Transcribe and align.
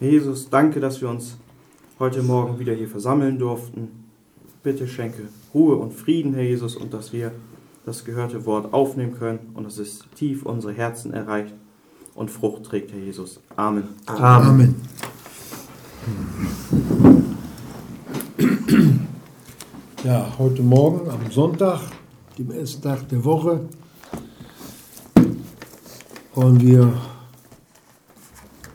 Herr 0.00 0.10
Jesus, 0.10 0.48
danke, 0.48 0.78
dass 0.78 1.00
wir 1.00 1.08
uns 1.08 1.38
heute 1.98 2.22
Morgen 2.22 2.60
wieder 2.60 2.72
hier 2.72 2.86
versammeln 2.86 3.36
durften. 3.36 4.04
Bitte 4.62 4.86
schenke 4.86 5.22
Ruhe 5.52 5.74
und 5.74 5.92
Frieden, 5.92 6.34
Herr 6.34 6.44
Jesus, 6.44 6.76
und 6.76 6.94
dass 6.94 7.12
wir 7.12 7.32
das 7.84 8.04
gehörte 8.04 8.46
Wort 8.46 8.72
aufnehmen 8.72 9.18
können 9.18 9.40
und 9.54 9.64
dass 9.64 9.78
es 9.78 10.04
tief 10.14 10.46
unsere 10.46 10.72
Herzen 10.72 11.12
erreicht 11.12 11.52
und 12.14 12.30
Frucht 12.30 12.62
trägt, 12.62 12.92
Herr 12.92 13.00
Jesus. 13.00 13.40
Amen. 13.56 13.88
Amen. 14.06 14.76
Ja, 20.04 20.32
heute 20.38 20.62
Morgen 20.62 21.10
am 21.10 21.28
Sonntag, 21.32 21.80
dem 22.38 22.52
ersten 22.52 22.82
Tag 22.82 23.08
der 23.08 23.24
Woche, 23.24 23.62
wollen 26.36 26.60
wir 26.60 26.92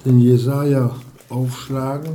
den 0.03 0.19
Jesaja 0.19 0.93
aufschlagen 1.33 2.13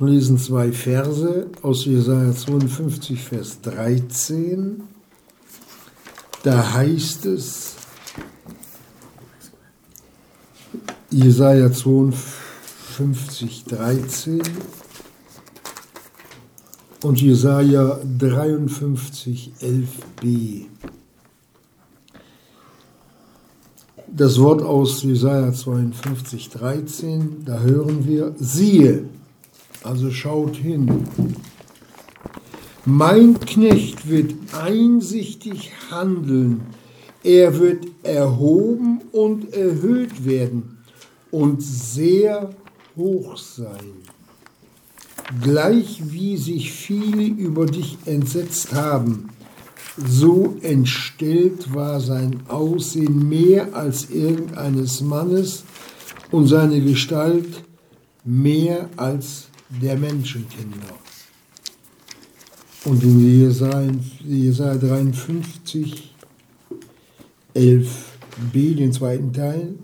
und 0.00 0.08
lesen 0.08 0.38
zwei 0.38 0.72
Verse 0.72 1.46
aus 1.62 1.84
Jesaja 1.84 2.32
52, 2.32 3.22
Vers 3.22 3.60
13. 3.60 4.82
Da 6.42 6.72
heißt 6.72 7.26
es, 7.26 7.74
Jesaja 11.10 11.70
52, 11.72 13.64
13 13.64 14.42
und 17.02 17.20
Jesaja 17.20 17.98
53, 18.18 19.52
11b. 19.60 20.66
Das 24.10 24.40
Wort 24.40 24.62
aus 24.62 25.02
Jesaja 25.02 25.52
52, 25.52 26.48
13, 26.50 27.44
da 27.44 27.60
hören 27.60 28.06
wir, 28.06 28.34
siehe, 28.38 29.04
also 29.84 30.10
schaut 30.10 30.56
hin. 30.56 31.04
Mein 32.84 33.38
Knecht 33.38 34.08
wird 34.08 34.34
einsichtig 34.58 35.72
handeln, 35.90 36.62
er 37.22 37.58
wird 37.58 37.86
erhoben 38.02 39.02
und 39.12 39.52
erhöht 39.52 40.24
werden 40.24 40.78
und 41.30 41.62
sehr 41.62 42.50
hoch 42.96 43.36
sein. 43.36 43.92
Gleich 45.42 46.00
wie 46.10 46.38
sich 46.38 46.72
viele 46.72 47.24
über 47.24 47.66
dich 47.66 47.98
entsetzt 48.06 48.72
haben, 48.72 49.28
so 50.06 50.56
entstellt 50.62 51.74
war 51.74 52.00
sein 52.00 52.42
Aussehen 52.48 53.28
mehr 53.28 53.74
als 53.74 54.10
irgendeines 54.10 55.00
Mannes 55.00 55.64
und 56.30 56.46
seine 56.46 56.80
Gestalt 56.80 57.64
mehr 58.24 58.88
als 58.96 59.48
der 59.82 59.96
Menschenkinder. 59.96 60.94
Und 62.84 63.02
in 63.02 63.40
Jesaja, 63.40 63.90
Jesaja 64.24 64.76
53, 64.76 66.14
11b, 67.54 68.74
den 68.76 68.92
zweiten 68.92 69.32
Teil, 69.32 69.74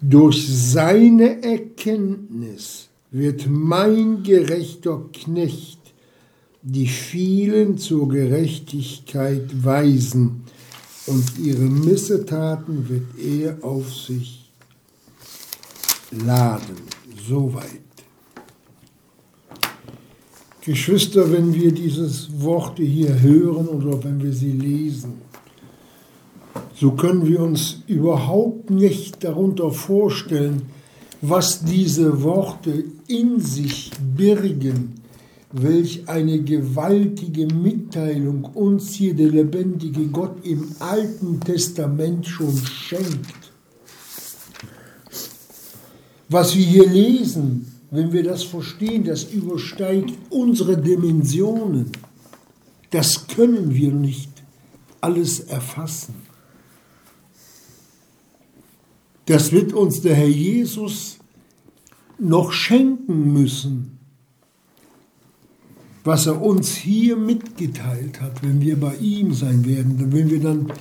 durch 0.00 0.46
seine 0.48 1.42
Erkenntnis 1.42 2.88
wird 3.10 3.46
mein 3.48 4.22
gerechter 4.22 5.02
Knecht 5.12 5.75
die 6.68 6.88
vielen 6.88 7.78
zur 7.78 8.08
Gerechtigkeit 8.08 9.64
weisen 9.64 10.42
und 11.06 11.38
ihre 11.38 11.62
Missetaten 11.62 12.88
wird 12.88 13.04
er 13.24 13.64
auf 13.64 13.94
sich 13.94 14.50
laden. 16.10 16.76
Soweit. 17.28 17.62
Geschwister, 20.60 21.30
wenn 21.30 21.54
wir 21.54 21.70
diese 21.70 22.10
Worte 22.42 22.82
hier 22.82 23.20
hören 23.20 23.68
oder 23.68 24.02
wenn 24.02 24.20
wir 24.20 24.32
sie 24.32 24.50
lesen, 24.50 25.20
so 26.74 26.90
können 26.92 27.28
wir 27.28 27.42
uns 27.42 27.82
überhaupt 27.86 28.70
nicht 28.70 29.22
darunter 29.22 29.70
vorstellen, 29.70 30.62
was 31.22 31.64
diese 31.64 32.24
Worte 32.24 32.84
in 33.06 33.38
sich 33.38 33.92
birgen, 34.16 35.05
welch 35.62 36.08
eine 36.08 36.42
gewaltige 36.42 37.46
Mitteilung 37.46 38.44
uns 38.44 38.92
hier 38.92 39.14
der 39.14 39.28
lebendige 39.28 40.06
Gott 40.06 40.44
im 40.44 40.68
Alten 40.78 41.40
Testament 41.40 42.26
schon 42.26 42.56
schenkt. 42.56 43.52
Was 46.28 46.56
wir 46.56 46.64
hier 46.64 46.88
lesen, 46.88 47.72
wenn 47.90 48.12
wir 48.12 48.22
das 48.24 48.42
verstehen, 48.42 49.04
das 49.04 49.24
übersteigt 49.24 50.12
unsere 50.30 50.76
Dimensionen. 50.76 51.92
Das 52.90 53.26
können 53.28 53.74
wir 53.74 53.92
nicht 53.92 54.30
alles 55.00 55.40
erfassen. 55.40 56.14
Das 59.26 59.52
wird 59.52 59.72
uns 59.72 60.00
der 60.02 60.14
Herr 60.14 60.28
Jesus 60.28 61.18
noch 62.18 62.52
schenken 62.52 63.32
müssen, 63.32 63.95
was 66.06 66.26
er 66.26 66.40
uns 66.40 66.76
hier 66.76 67.16
mitgeteilt 67.16 68.20
hat, 68.20 68.42
wenn 68.42 68.60
wir 68.60 68.78
bei 68.78 68.94
ihm 68.96 69.32
sein 69.32 69.66
werden, 69.66 70.12
wenn 70.12 70.30
wir 70.30 70.40
dann 70.40 70.72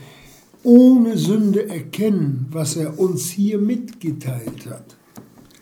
ohne 0.63 1.17
Sünde 1.17 1.67
erkennen, 1.67 2.45
was 2.51 2.75
er 2.75 2.99
uns 2.99 3.29
hier 3.29 3.57
mitgeteilt 3.57 4.67
hat. 4.69 4.95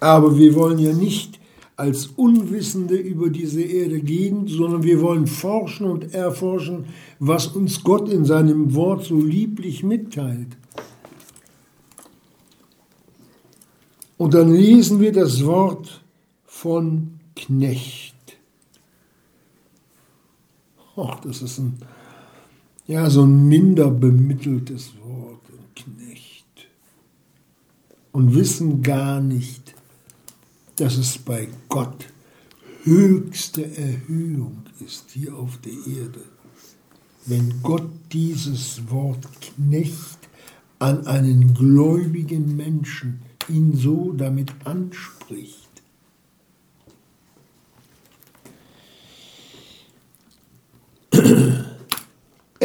Aber 0.01 0.37
wir 0.37 0.53
wollen 0.55 0.79
ja 0.79 0.91
nicht 0.91 1.39
als 1.77 2.07
Unwissende 2.07 2.95
über 2.95 3.29
diese 3.29 3.61
Erde 3.61 4.01
gehen, 4.01 4.47
sondern 4.47 4.83
wir 4.83 5.01
wollen 5.01 5.27
forschen 5.27 5.85
und 5.85 6.13
erforschen, 6.13 6.85
was 7.19 7.47
uns 7.47 7.83
Gott 7.83 8.09
in 8.09 8.25
seinem 8.25 8.75
Wort 8.75 9.05
so 9.05 9.19
lieblich 9.19 9.81
mitteilt. 9.81 10.57
Und 14.17 14.33
dann 14.33 14.53
lesen 14.53 14.99
wir 14.99 15.13
das 15.13 15.43
Wort 15.45 16.03
von 16.45 17.19
Knecht. 17.35 18.02
Och, 20.95 21.19
das 21.23 21.41
ist 21.41 21.57
ein, 21.59 21.77
ja, 22.85 23.09
so 23.09 23.23
ein 23.23 23.47
minder 23.47 23.89
bemitteltes 23.89 24.93
Wort, 25.03 25.41
ein 25.49 25.73
Knecht. 25.75 26.67
Und 28.11 28.35
wissen 28.35 28.83
gar 28.83 29.19
nicht, 29.19 29.73
dass 30.75 30.97
es 30.97 31.17
bei 31.17 31.47
Gott 31.69 32.05
höchste 32.83 33.75
Erhöhung 33.77 34.63
ist 34.85 35.11
hier 35.11 35.35
auf 35.35 35.57
der 35.61 35.73
Erde. 35.73 36.21
Wenn 37.25 37.61
Gott 37.63 37.89
dieses 38.11 38.89
Wort 38.89 39.27
Knecht 39.41 40.19
an 40.79 41.07
einen 41.07 41.53
gläubigen 41.53 42.57
Menschen 42.57 43.21
ihn 43.47 43.75
so 43.75 44.11
damit 44.11 44.51
anspricht. 44.65 45.62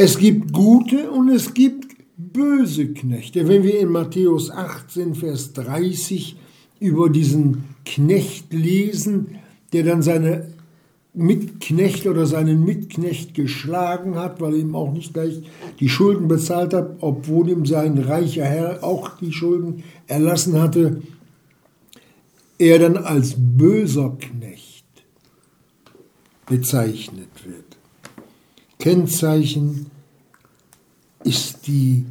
Es 0.00 0.16
gibt 0.16 0.52
gute 0.52 1.10
und 1.10 1.28
es 1.28 1.54
gibt 1.54 1.96
böse 2.16 2.92
Knechte. 2.92 3.48
Wenn 3.48 3.64
wir 3.64 3.80
in 3.80 3.88
Matthäus 3.88 4.48
18, 4.48 5.16
Vers 5.16 5.54
30 5.54 6.36
über 6.78 7.10
diesen 7.10 7.64
Knecht 7.84 8.52
lesen, 8.52 9.38
der 9.72 9.82
dann 9.82 10.02
seine 10.02 10.52
Mitknecht 11.14 12.06
oder 12.06 12.26
seinen 12.26 12.64
Mitknecht 12.64 13.34
geschlagen 13.34 14.14
hat, 14.14 14.40
weil 14.40 14.52
er 14.52 14.60
ihm 14.60 14.76
auch 14.76 14.92
nicht 14.92 15.14
gleich 15.14 15.42
die 15.80 15.88
Schulden 15.88 16.28
bezahlt 16.28 16.74
hat, 16.74 16.98
obwohl 17.00 17.48
ihm 17.48 17.66
sein 17.66 17.98
reicher 17.98 18.44
Herr 18.44 18.84
auch 18.84 19.18
die 19.18 19.32
Schulden 19.32 19.82
erlassen 20.06 20.60
hatte, 20.60 21.02
er 22.56 22.78
dann 22.78 22.98
als 22.98 23.34
böser 23.36 24.16
Knecht 24.20 24.86
bezeichnet 26.46 27.30
wird. 27.44 27.67
Kennzeichen 28.78 29.90
ist 31.24 31.66
die 31.66 32.06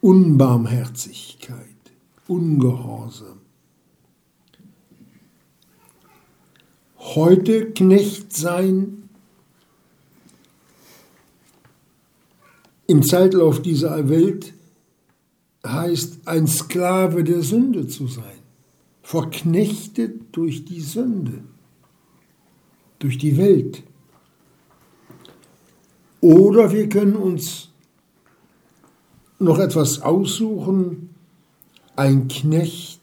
Unbarmherzigkeit, 0.00 1.66
Ungehorsam. 2.28 3.40
Heute 6.98 7.72
Knecht 7.72 8.34
sein 8.34 9.08
im 12.86 13.02
Zeitlauf 13.02 13.60
dieser 13.60 14.08
Welt 14.08 14.54
heißt 15.66 16.28
ein 16.28 16.46
Sklave 16.46 17.24
der 17.24 17.42
Sünde 17.42 17.86
zu 17.86 18.06
sein, 18.06 18.38
verknechtet 19.02 20.24
durch 20.32 20.64
die 20.64 20.80
Sünde, 20.80 21.42
durch 22.98 23.18
die 23.18 23.36
Welt. 23.36 23.82
Oder 26.22 26.70
wir 26.70 26.88
können 26.88 27.16
uns 27.16 27.68
noch 29.40 29.58
etwas 29.58 30.02
aussuchen, 30.02 31.10
ein 31.96 32.28
Knecht 32.28 33.00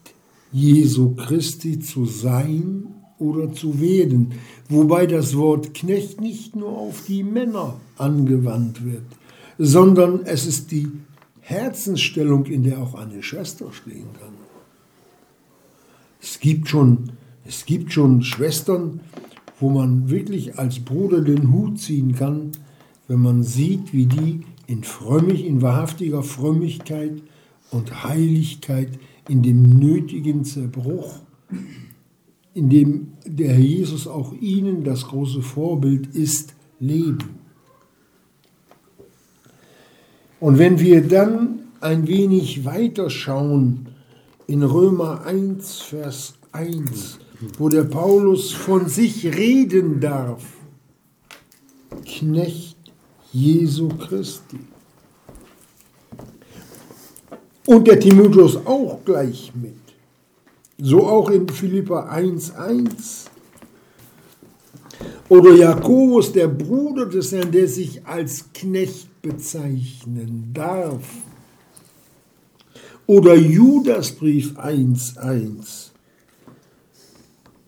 Jesu 0.52 1.14
Christi 1.14 1.78
zu 1.78 2.06
sein 2.06 2.94
oder 3.18 3.52
zu 3.52 3.78
werden, 3.78 4.32
wobei 4.70 5.06
das 5.06 5.36
Wort 5.36 5.74
Knecht 5.74 6.22
nicht 6.22 6.56
nur 6.56 6.70
auf 6.70 7.04
die 7.06 7.22
Männer 7.22 7.78
angewandt 7.98 8.86
wird, 8.86 9.04
sondern 9.58 10.24
es 10.24 10.46
ist 10.46 10.70
die 10.70 10.88
Herzensstellung, 11.40 12.46
in 12.46 12.62
der 12.62 12.78
auch 12.78 12.94
eine 12.94 13.22
Schwester 13.22 13.70
stehen 13.70 14.08
kann. 14.18 14.32
Es 16.22 16.40
gibt 16.40 16.68
schon, 16.68 17.12
es 17.44 17.66
gibt 17.66 17.92
schon 17.92 18.22
Schwestern, 18.22 19.00
wo 19.58 19.68
man 19.68 20.08
wirklich 20.08 20.58
als 20.58 20.80
Bruder 20.80 21.20
den 21.20 21.52
Hut 21.52 21.78
ziehen 21.78 22.14
kann, 22.14 22.52
wenn 23.10 23.22
man 23.22 23.42
sieht, 23.42 23.92
wie 23.92 24.06
die 24.06 24.42
in 24.68 24.84
frömmig, 24.84 25.44
in 25.44 25.62
wahrhaftiger 25.62 26.22
Frömmigkeit 26.22 27.20
und 27.72 28.04
Heiligkeit, 28.04 29.00
in 29.28 29.42
dem 29.42 29.64
nötigen 29.64 30.44
Zerbruch, 30.44 31.16
in 32.54 32.70
dem 32.70 33.08
der 33.26 33.54
Herr 33.54 33.58
Jesus 33.58 34.06
auch 34.06 34.32
ihnen 34.40 34.84
das 34.84 35.08
große 35.08 35.42
Vorbild 35.42 36.14
ist, 36.14 36.54
leben. 36.78 37.40
Und 40.38 40.58
wenn 40.58 40.78
wir 40.78 41.02
dann 41.02 41.62
ein 41.80 42.06
wenig 42.06 42.64
weiter 42.64 43.10
schauen 43.10 43.88
in 44.46 44.62
Römer 44.62 45.26
1, 45.26 45.80
Vers 45.80 46.34
1, 46.52 47.18
wo 47.58 47.68
der 47.68 47.82
Paulus 47.82 48.52
von 48.52 48.88
sich 48.88 49.36
reden 49.36 49.98
darf, 49.98 50.44
Knecht 52.04 52.69
Jesu 53.32 53.88
Christi. 53.88 54.58
Und 57.66 57.86
der 57.86 58.00
Timotheus 58.00 58.56
auch 58.66 58.98
gleich 59.04 59.52
mit. 59.54 59.74
So 60.78 61.06
auch 61.06 61.30
in 61.30 61.48
Philippa 61.48 62.10
1,1. 62.10 63.26
Oder 65.28 65.54
Jakobus, 65.54 66.32
der 66.32 66.48
Bruder 66.48 67.06
des 67.06 67.30
Herrn, 67.30 67.52
der 67.52 67.68
sich 67.68 68.04
als 68.04 68.46
Knecht 68.52 69.22
bezeichnen 69.22 70.50
darf. 70.52 71.04
Oder 73.06 73.36
Judasbrief 73.36 74.58
1.1. 74.58 75.90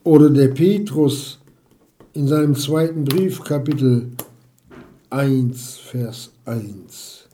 Oder 0.03 0.31
der 0.31 0.49
Petrus 0.49 1.39
in 2.15 2.27
seinem 2.27 2.57
zweiten 2.57 3.05
Brief, 3.05 3.45
Kapitel 3.45 4.11
1, 4.17 4.32
Vers 5.13 6.31
1. 6.47 7.29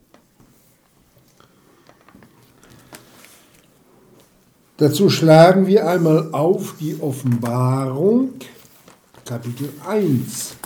Dazu 4.79 5.09
schlagen 5.09 5.69
wir 5.69 5.89
einmal 5.89 6.31
auf 6.33 6.75
die 6.81 7.01
Offenbarung, 7.01 8.31
Kapitel 9.25 9.73
1. 9.87 10.57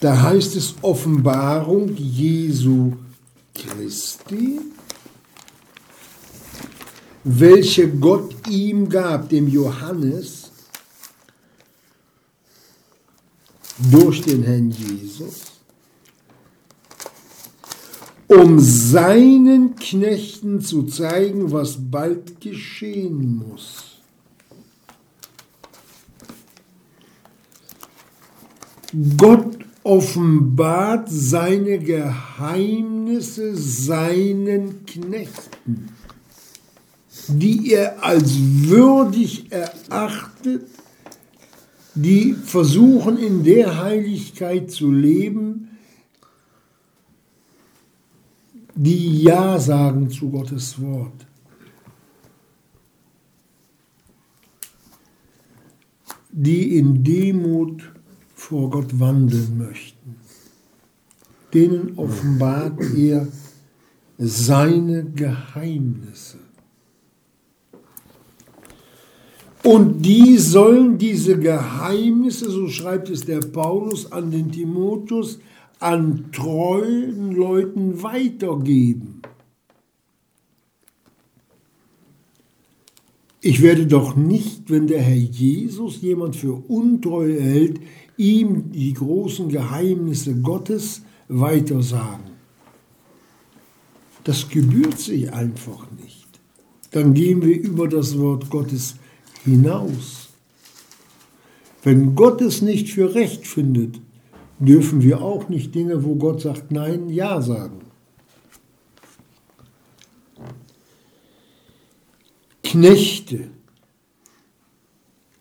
Da 0.00 0.22
heißt 0.22 0.56
es 0.56 0.76
Offenbarung 0.80 1.94
Jesu 1.94 2.94
Christi, 3.54 4.60
welche 7.24 7.90
Gott 7.90 8.34
ihm 8.48 8.88
gab, 8.88 9.28
dem 9.28 9.48
Johannes, 9.48 10.37
durch 13.90 14.22
den 14.22 14.42
Herrn 14.42 14.70
Jesus, 14.70 15.42
um 18.26 18.58
seinen 18.58 19.76
Knechten 19.76 20.60
zu 20.60 20.84
zeigen, 20.84 21.52
was 21.52 21.76
bald 21.90 22.40
geschehen 22.40 23.36
muss. 23.36 23.84
Gott 29.16 29.58
offenbart 29.82 31.08
seine 31.10 31.78
Geheimnisse 31.78 33.54
seinen 33.56 34.84
Knechten, 34.86 35.90
die 37.28 37.72
er 37.72 38.02
als 38.02 38.34
würdig 38.38 39.50
erachtet, 39.50 40.66
die 42.02 42.32
versuchen 42.34 43.18
in 43.18 43.42
der 43.42 43.82
Heiligkeit 43.82 44.70
zu 44.70 44.92
leben, 44.92 45.70
die 48.76 49.22
Ja 49.22 49.58
sagen 49.58 50.08
zu 50.08 50.30
Gottes 50.30 50.80
Wort. 50.80 51.26
Die 56.30 56.76
in 56.76 57.02
Demut 57.02 57.90
vor 58.32 58.70
Gott 58.70 59.00
wandeln 59.00 59.58
möchten. 59.58 60.16
Denen 61.52 61.98
offenbart 61.98 62.80
er 62.94 63.26
seine 64.18 65.04
Geheimnisse. 65.04 66.38
Und 69.68 70.00
die 70.00 70.38
sollen 70.38 70.96
diese 70.96 71.38
Geheimnisse, 71.38 72.50
so 72.50 72.68
schreibt 72.68 73.10
es 73.10 73.26
der 73.26 73.40
Paulus 73.40 74.10
an 74.10 74.30
den 74.30 74.50
Timotheus, 74.50 75.40
an 75.78 76.30
treuen 76.32 77.32
Leuten 77.32 78.02
weitergeben. 78.02 79.20
Ich 83.42 83.60
werde 83.60 83.86
doch 83.86 84.16
nicht, 84.16 84.70
wenn 84.70 84.86
der 84.86 85.02
Herr 85.02 85.14
Jesus 85.14 86.00
jemand 86.00 86.36
für 86.36 86.54
untreu 86.54 87.38
hält, 87.38 87.78
ihm 88.16 88.72
die 88.72 88.94
großen 88.94 89.50
Geheimnisse 89.50 90.34
Gottes 90.36 91.02
weitersagen. 91.28 92.30
Das 94.24 94.48
gebührt 94.48 94.98
sich 94.98 95.30
einfach 95.30 95.90
nicht. 96.02 96.26
Dann 96.92 97.12
gehen 97.12 97.42
wir 97.42 97.60
über 97.60 97.86
das 97.86 98.18
Wort 98.18 98.48
Gottes 98.48 98.94
hinaus. 99.44 100.28
Wenn 101.82 102.14
Gott 102.14 102.40
es 102.40 102.60
nicht 102.62 102.90
für 102.90 103.14
recht 103.14 103.46
findet, 103.46 104.00
dürfen 104.58 105.02
wir 105.02 105.22
auch 105.22 105.48
nicht 105.48 105.74
Dinge, 105.74 106.04
wo 106.04 106.16
Gott 106.16 106.40
sagt 106.40 106.72
Nein, 106.72 107.08
Ja 107.08 107.40
sagen. 107.40 107.80
Knechte. 112.62 113.48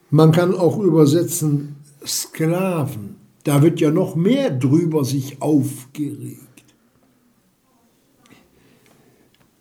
Man 0.10 0.32
kann 0.32 0.56
auch 0.56 0.80
übersetzen 0.80 1.75
Sklaven. 2.06 3.18
Da 3.44 3.62
wird 3.62 3.82
ja 3.82 3.92
noch 3.92 4.16
mehr 4.16 4.51
drüber 4.51 5.04
sich 5.04 5.42
aufgeregt. 5.42 6.42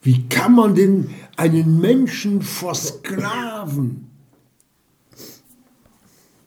Wie 0.03 0.29
kann 0.29 0.55
man 0.55 0.77
denn 0.77 1.11
einen 1.37 1.81
Menschen 1.81 2.43
versklaven? 2.43 4.06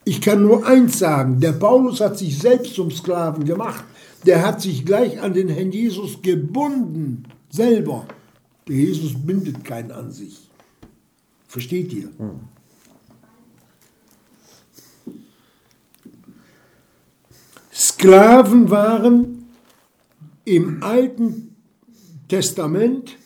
Ich 0.04 0.20
kann 0.20 0.42
nur 0.42 0.66
eins 0.66 0.98
sagen, 0.98 1.40
der 1.40 1.52
Paulus 1.52 2.00
hat 2.00 2.18
sich 2.18 2.38
selbst 2.38 2.74
zum 2.74 2.90
Sklaven 2.90 3.44
gemacht. 3.44 3.84
Der 4.24 4.44
hat 4.44 4.60
sich 4.60 4.84
gleich 4.84 5.20
an 5.20 5.34
den 5.34 5.48
Herrn 5.48 5.72
Jesus 5.72 6.20
gebunden, 6.22 7.24
selber. 7.50 8.06
Der 8.66 8.76
Jesus 8.76 9.12
bindet 9.14 9.64
keinen 9.64 9.92
an 9.92 10.10
sich. 10.10 10.48
Versteht 11.48 11.92
ihr? 11.92 12.08
Hm. 12.18 12.40
Sklaven 17.72 18.70
waren 18.70 19.46
im 20.44 20.82
Alten 20.82 21.56
Testament 22.28 23.16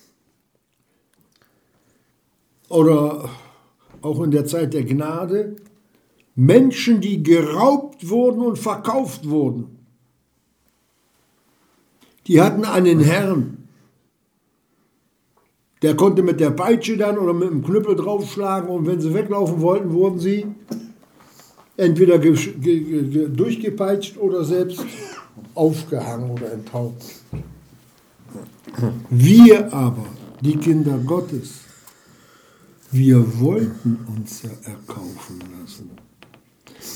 oder 2.69 3.31
auch 4.03 4.23
in 4.23 4.31
der 4.31 4.47
Zeit 4.47 4.75
der 4.75 4.85
Gnade 4.85 5.57
Menschen, 6.35 7.01
die 7.01 7.23
geraubt 7.23 8.09
wurden 8.09 8.41
und 8.41 8.59
verkauft 8.59 9.29
wurden. 9.29 9.79
Die 12.27 12.41
hatten 12.41 12.65
einen 12.65 13.01
Herrn, 13.01 13.69
der 15.83 15.95
konnte 15.95 16.23
mit 16.23 16.41
der 16.41 16.51
Peitsche 16.51 16.97
dann 16.97 17.19
oder 17.19 17.35
mit 17.35 17.51
dem 17.51 17.63
Knüppel 17.63 17.95
draufschlagen 17.95 18.71
und 18.71 18.87
wenn 18.87 19.01
sie 19.01 19.13
weglaufen 19.13 19.61
wollten, 19.61 19.93
wurden 19.93 20.19
sie 20.19 20.47
entweder 21.77 22.19
durchgepeitscht 22.19 24.17
oder 24.17 24.45
selbst 24.45 24.85
aufgehangen 25.55 26.31
oder 26.31 26.53
enthaupt. 26.53 27.05
Wir 29.11 29.73
aber, 29.75 30.07
die 30.41 30.57
Kinder 30.57 30.99
Gottes, 30.99 31.61
wir 32.91 33.41
wollten 33.41 33.99
uns 34.17 34.43
ja 34.43 34.51
erkaufen 34.65 35.39
lassen. 35.61 35.91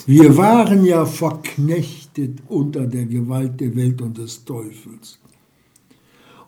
Wir 0.06 0.36
waren 0.36 0.84
ja 0.84 1.04
verknechtet 1.06 2.40
unter 2.48 2.86
der 2.86 3.06
Gewalt 3.06 3.60
der 3.60 3.74
Welt 3.76 4.00
und 4.02 4.18
des 4.18 4.44
Teufels. 4.44 5.18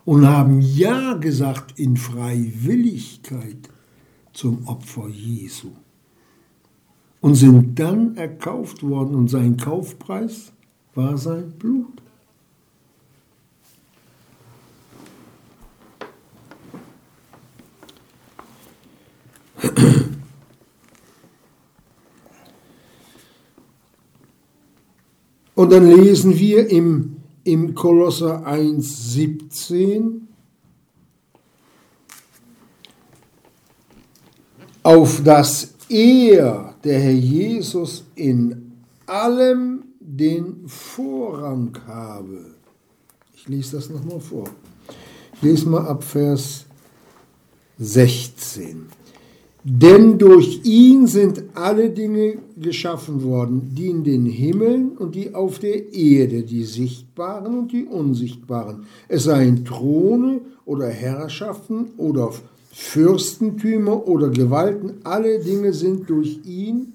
und 0.05 0.27
haben 0.27 0.61
Ja 0.61 1.13
gesagt 1.13 1.79
in 1.79 1.97
Freiwilligkeit 1.97 3.69
zum 4.33 4.67
Opfer 4.67 5.07
Jesu 5.09 5.69
und 7.19 7.35
sind 7.35 7.77
dann 7.77 8.17
erkauft 8.17 8.81
worden 8.83 9.15
und 9.15 9.29
sein 9.29 9.57
Kaufpreis 9.57 10.51
war 10.95 11.17
sein 11.17 11.51
Blut. 11.51 12.01
Und 25.61 25.71
dann 25.71 25.85
lesen 25.85 26.39
wir 26.39 26.67
im, 26.71 27.17
im 27.43 27.75
Kolosser 27.75 28.43
1, 28.47 29.13
17, 29.13 30.27
auf 34.81 35.21
dass 35.23 35.75
er, 35.87 36.73
der 36.83 36.99
Herr 36.99 37.11
Jesus, 37.11 38.03
in 38.15 38.71
allem 39.05 39.83
den 39.99 40.67
Vorrang 40.67 41.77
habe. 41.85 42.55
Ich 43.35 43.47
lese 43.47 43.75
das 43.75 43.91
nochmal 43.91 44.19
vor. 44.19 44.49
Ich 45.35 45.43
lese 45.43 45.69
mal 45.69 45.85
ab 45.85 46.03
Vers 46.03 46.65
16. 47.77 48.87
Denn 49.63 50.17
durch 50.17 50.61
ihn 50.63 51.05
sind 51.05 51.43
alle 51.53 51.91
Dinge 51.91 52.39
geschaffen 52.59 53.23
worden, 53.23 53.73
die 53.75 53.89
in 53.89 54.03
den 54.03 54.25
Himmeln 54.25 54.97
und 54.97 55.13
die 55.13 55.35
auf 55.35 55.59
der 55.59 55.93
Erde, 55.93 56.41
die 56.41 56.63
sichtbaren 56.63 57.59
und 57.59 57.71
die 57.71 57.85
unsichtbaren. 57.85 58.85
Es 59.07 59.25
seien 59.25 59.63
Throne 59.63 60.41
oder 60.65 60.87
Herrschaften 60.87 61.91
oder 61.97 62.31
Fürstentümer 62.71 64.07
oder 64.07 64.29
Gewalten, 64.29 64.93
alle 65.03 65.39
Dinge 65.39 65.73
sind 65.73 66.09
durch 66.09 66.39
ihn 66.45 66.93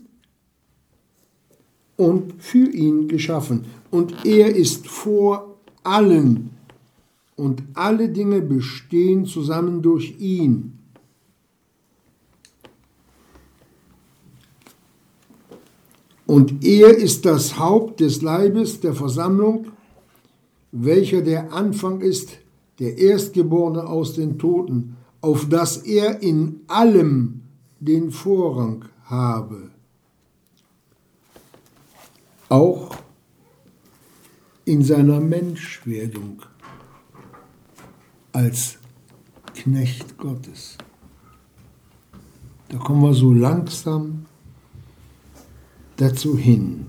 und 1.97 2.35
für 2.39 2.69
ihn 2.69 3.07
geschaffen. 3.07 3.67
Und 3.93 4.13
er 4.25 4.57
ist 4.57 4.89
vor 4.89 5.57
allen 5.85 6.51
und 7.37 7.63
alle 7.75 8.09
Dinge 8.09 8.41
bestehen 8.41 9.25
zusammen 9.25 9.83
durch 9.83 10.19
ihn. 10.19 10.76
Und 16.27 16.65
er 16.65 16.97
ist 16.97 17.25
das 17.25 17.59
Haupt 17.59 18.01
des 18.01 18.21
Leibes 18.21 18.81
der 18.81 18.95
Versammlung, 18.95 19.69
welcher 20.73 21.23
der 21.23 21.53
Anfang 21.53 22.01
ist, 22.01 22.39
der 22.81 22.99
Erstgeborene 22.99 23.87
aus 23.87 24.15
den 24.15 24.39
Toten, 24.39 24.97
auf 25.21 25.49
dass 25.49 25.79
er 25.79 26.23
in 26.23 26.61
allem 26.67 27.43
den 27.81 28.11
Vorrang 28.11 28.85
habe. 29.05 29.71
Auch 32.49 32.97
in 34.65 34.83
seiner 34.83 35.21
Menschwerdung 35.21 36.43
als 38.33 38.79
Knecht 39.55 40.19
Gottes. 40.19 40.77
Da 42.69 42.79
kommen 42.79 43.03
wir 43.03 43.15
so 43.15 43.33
langsam 43.33 44.27
dazu 45.97 46.37
hin. 46.37 46.87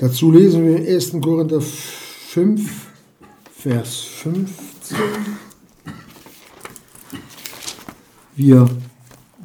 Dazu 0.00 0.32
lesen 0.32 0.66
wir 0.66 0.76
in 0.76 0.94
1. 0.94 1.12
Korinther 1.20 1.60
5, 1.60 2.88
Vers 3.52 4.00
15. 4.00 4.96
Wir 8.36 8.68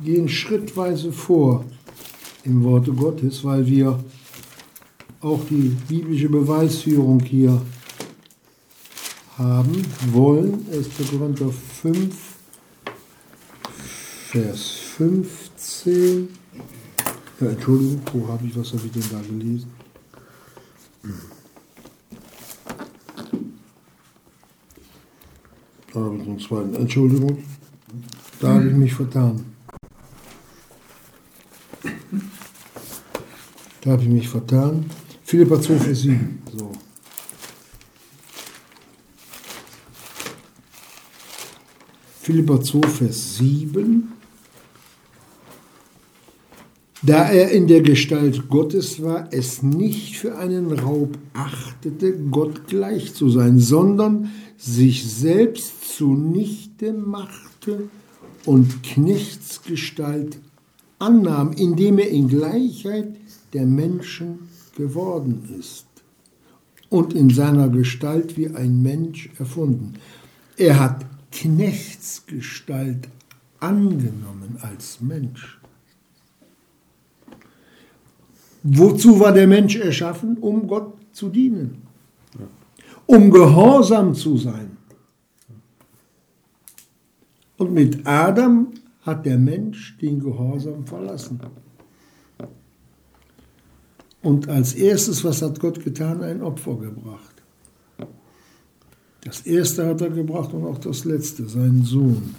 gehen 0.03 0.27
schrittweise 0.27 1.11
vor 1.11 1.65
im 2.43 2.63
Worte 2.63 2.91
Gottes, 2.91 3.43
weil 3.43 3.65
wir 3.67 4.03
auch 5.21 5.41
die 5.49 5.75
biblische 5.87 6.29
Beweisführung 6.29 7.19
hier 7.19 7.61
haben 9.37 9.85
wollen. 10.11 10.65
1. 10.73 10.89
Korinther 11.11 11.51
5, 11.51 12.15
Vers 14.31 14.71
5. 14.97 15.48
10. 15.83 16.27
Ja, 17.39 17.47
Entschuldigung, 17.47 18.01
wo 18.11 18.27
habe 18.27 18.45
ich, 18.45 18.57
was 18.57 18.73
habe 18.73 18.81
ich 18.85 18.91
denn 18.91 19.03
da 19.11 19.21
gelesen? 19.21 19.71
Da 25.93 25.99
habe 26.01 26.17
ich 26.17 26.23
den 26.23 26.39
zweiten. 26.39 26.75
Entschuldigung, 26.75 27.43
da 28.41 28.55
habe 28.55 28.67
ich 28.67 28.73
mich 28.73 28.93
vertan. 28.93 29.45
Da 33.81 33.91
habe 33.91 34.03
ich 34.03 34.09
mich 34.09 34.27
vertan. 34.27 34.85
Philippa 35.23 35.61
2, 35.61 35.79
Vers 35.79 36.01
7. 36.01 36.41
So. 36.57 36.71
Philippa 42.21 42.61
2, 42.61 42.87
Vers 42.87 43.37
7. 43.37 44.18
Da 47.01 47.29
er 47.29 47.51
in 47.51 47.67
der 47.67 47.81
Gestalt 47.81 48.49
Gottes 48.49 49.01
war, 49.01 49.29
es 49.31 49.63
nicht 49.63 50.17
für 50.17 50.37
einen 50.37 50.73
Raub 50.73 51.17
achtete, 51.33 52.11
Gott 52.29 52.67
gleich 52.67 53.13
zu 53.13 53.29
sein, 53.29 53.57
sondern 53.59 54.31
sich 54.57 55.09
selbst 55.09 55.95
zunichte 55.95 56.91
machte 56.91 57.89
und 58.45 58.83
Knechtsgestalt 58.83 60.39
annahm, 60.99 61.53
indem 61.53 61.99
er 61.99 62.09
in 62.09 62.27
Gleichheit 62.27 63.15
der 63.53 63.65
Menschen 63.65 64.49
geworden 64.75 65.47
ist 65.57 65.87
und 66.89 67.13
in 67.13 67.29
seiner 67.29 67.69
Gestalt 67.69 68.35
wie 68.35 68.49
ein 68.49 68.81
Mensch 68.81 69.29
erfunden. 69.39 69.93
Er 70.57 70.79
hat 70.79 71.05
Knechtsgestalt 71.31 73.07
angenommen 73.61 74.57
als 74.61 74.99
Mensch. 74.99 75.58
Wozu 78.63 79.19
war 79.19 79.31
der 79.31 79.47
Mensch 79.47 79.75
erschaffen? 79.75 80.37
Um 80.37 80.67
Gott 80.67 80.93
zu 81.11 81.29
dienen. 81.29 81.83
Um 83.05 83.31
gehorsam 83.31 84.13
zu 84.13 84.37
sein. 84.37 84.77
Und 87.57 87.73
mit 87.73 88.05
Adam 88.05 88.67
hat 89.01 89.25
der 89.25 89.37
Mensch 89.37 89.97
den 89.97 90.19
Gehorsam 90.19 90.85
verlassen. 90.85 91.39
Und 94.21 94.49
als 94.49 94.73
erstes, 94.73 95.23
was 95.23 95.41
hat 95.41 95.59
Gott 95.59 95.83
getan? 95.83 96.21
Ein 96.21 96.41
Opfer 96.41 96.75
gebracht. 96.75 97.35
Das 99.21 99.41
erste 99.41 99.85
hat 99.87 100.01
er 100.01 100.09
gebracht 100.09 100.53
und 100.53 100.65
auch 100.65 100.77
das 100.77 101.05
letzte, 101.05 101.47
seinen 101.47 101.83
Sohn. 101.83 102.35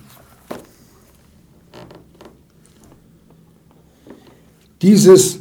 Dieses 4.80 5.39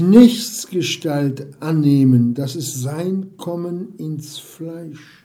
Knechtsgestalt 0.00 1.62
annehmen, 1.62 2.32
das 2.32 2.56
ist 2.56 2.80
sein 2.80 3.36
Kommen 3.36 3.94
ins 3.98 4.38
Fleisch. 4.38 5.24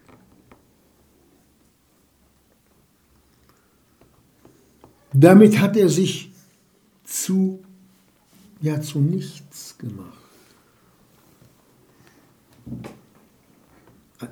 Damit 5.13 5.59
hat 5.59 5.77
er 5.77 5.87
sich 5.87 6.33
zu, 7.05 7.63
ja, 8.59 8.81
zu 8.81 8.99
nichts 8.99 9.77
gemacht. 9.77 10.11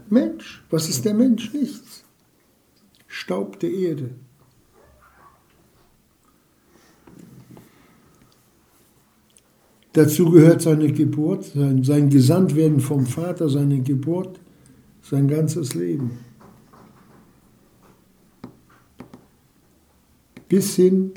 Mensch, 0.10 0.62
was 0.70 0.90
ist 0.90 1.06
der 1.06 1.14
Mensch? 1.14 1.54
Nichts. 1.54 2.04
Staub 3.08 3.60
der 3.60 3.72
Erde. 3.72 4.16
Dazu 9.94 10.32
gehört 10.32 10.64
seine 10.64 10.92
Geburt, 10.92 11.46
sein, 11.46 11.84
sein 11.84 12.10
Gesandtwerden 12.10 12.80
vom 12.80 13.06
Vater, 13.06 13.48
seine 13.48 13.80
Geburt, 13.82 14.40
sein 15.04 15.28
ganzes 15.28 15.76
Leben. 15.76 16.18
Bis 20.50 20.76
hin 20.76 21.12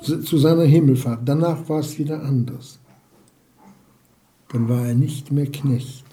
zu 0.00 0.38
seiner 0.38 0.64
Himmelfahrt. 0.64 1.20
Danach 1.24 1.68
war 1.68 1.80
es 1.80 1.98
wieder 1.98 2.22
anders. 2.22 2.78
Dann 4.48 4.68
war 4.68 4.86
er 4.86 4.94
nicht 4.94 5.32
mehr 5.32 5.46
Knecht. 5.46 6.04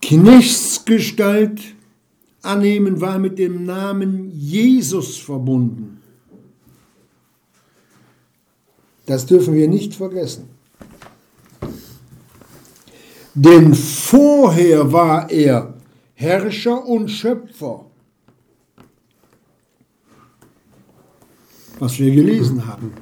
Knechtsgestalt 0.00 1.60
annehmen 2.42 3.00
war 3.00 3.18
mit 3.18 3.38
dem 3.38 3.64
Namen 3.64 4.30
Jesus 4.30 5.16
verbunden. 5.16 6.00
Das 9.06 9.24
dürfen 9.24 9.54
wir 9.54 9.68
nicht 9.68 9.94
vergessen. 9.94 10.48
Denn 13.34 13.74
vorher 13.74 14.92
war 14.92 15.30
er 15.30 15.74
Herrscher 16.14 16.84
und 16.84 17.08
Schöpfer. 17.08 17.84
Was 21.78 21.98
wir 21.98 22.10
gelesen 22.14 22.66
haben. 22.66 22.92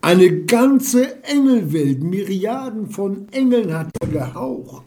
Eine 0.00 0.44
ganze 0.44 1.24
Engelwelt, 1.24 2.02
Myriaden 2.02 2.88
von 2.88 3.28
Engeln 3.32 3.76
hat 3.76 3.88
er 4.00 4.06
gehaucht. 4.06 4.84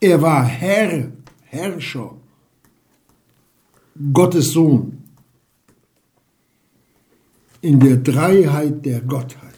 Er 0.00 0.22
war 0.22 0.44
Herr, 0.44 1.10
Herrscher, 1.42 2.14
Gottes 4.12 4.52
Sohn 4.52 4.97
in 7.60 7.80
der 7.80 7.96
Dreiheit 7.96 8.84
der 8.84 9.00
Gottheit. 9.00 9.54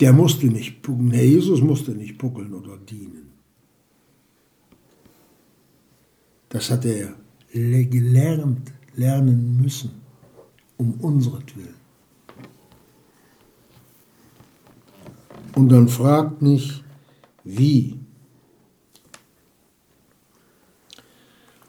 Der 0.00 0.12
musste 0.12 0.46
nicht 0.46 0.82
puckeln, 0.82 1.10
Herr 1.10 1.24
Jesus 1.24 1.60
musste 1.62 1.92
nicht 1.92 2.18
puckeln 2.18 2.52
oder 2.52 2.76
dienen. 2.76 3.32
Das 6.48 6.70
hat 6.70 6.84
er 6.84 7.14
gelernt, 7.52 8.72
lernen 8.94 9.60
müssen, 9.60 9.90
um 10.76 10.94
unseretwillen. 11.00 11.74
Und 15.54 15.70
dann 15.70 15.88
fragt 15.88 16.42
nicht, 16.42 16.84
wie. 17.44 17.98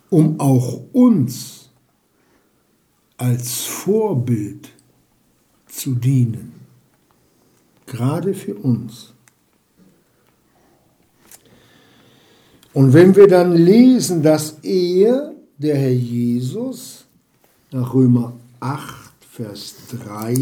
Um 0.09 0.39
auch 0.39 0.83
uns 0.91 1.66
als 3.17 3.63
Vorbild 3.63 4.69
zu 5.65 5.95
dienen, 5.95 6.53
gerade 7.85 8.33
für 8.33 8.55
uns. 8.55 9.13
Und 12.73 12.93
wenn 12.93 13.15
wir 13.15 13.27
dann 13.27 13.53
lesen, 13.53 14.21
dass 14.21 14.59
er, 14.61 15.33
der 15.57 15.77
Herr 15.77 15.93
Jesus, 15.93 17.05
nach 17.71 17.93
Römer 17.93 18.33
8, 18.59 19.13
Vers 19.31 19.75
3, 19.89 20.35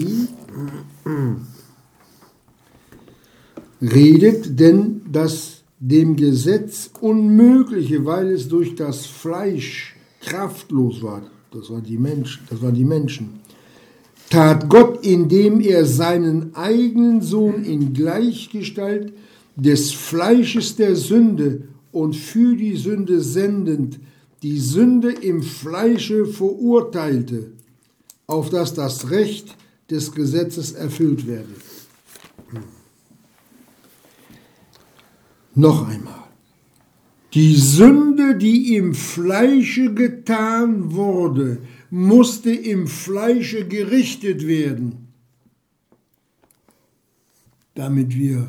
redet, 3.82 4.60
denn 4.60 5.02
das 5.12 5.64
dem 5.80 6.16
Gesetz 6.16 6.90
Unmögliche, 7.00 8.06
weil 8.06 8.32
es 8.32 8.48
durch 8.48 8.76
das 8.76 9.06
Fleisch 9.06 9.96
kraftlos 10.22 11.02
war, 11.02 11.24
das 11.56 11.70
waren 11.70 11.84
die 11.84 11.98
Menschen, 11.98 12.44
das 12.50 12.62
waren 12.62 12.74
die 12.74 12.86
Menschen, 12.86 13.40
tat 14.30 14.70
Gott, 14.70 15.06
indem 15.06 15.62
er 15.62 15.86
seinen 15.86 16.54
eigenen 16.56 17.22
Sohn 17.22 17.64
in 17.64 17.94
Gleichgestalt 17.94 19.14
des 19.56 19.92
Fleisches 19.92 20.76
der 20.76 20.96
Sünde 20.96 21.70
und 21.92 22.16
für 22.16 22.56
die 22.56 22.76
Sünde 22.76 23.22
sendend, 23.22 24.00
die 24.44 24.60
Sünde 24.60 25.12
im 25.12 25.42
Fleische 25.42 26.26
verurteilte, 26.26 27.52
auf 28.28 28.50
dass 28.50 28.74
das 28.74 29.10
Recht 29.10 29.56
des 29.90 30.12
Gesetzes 30.12 30.74
erfüllt 30.74 31.26
werde. 31.26 31.50
Noch 35.54 35.88
einmal. 35.88 36.25
Die 37.36 37.56
Sünde, 37.56 38.38
die 38.38 38.78
im 38.78 38.94
Fleische 38.94 39.94
getan 39.94 40.94
wurde, 40.94 41.58
musste 41.90 42.50
im 42.50 42.88
Fleische 42.88 43.68
gerichtet 43.68 44.48
werden, 44.48 45.10
damit 47.74 48.16
wir 48.16 48.48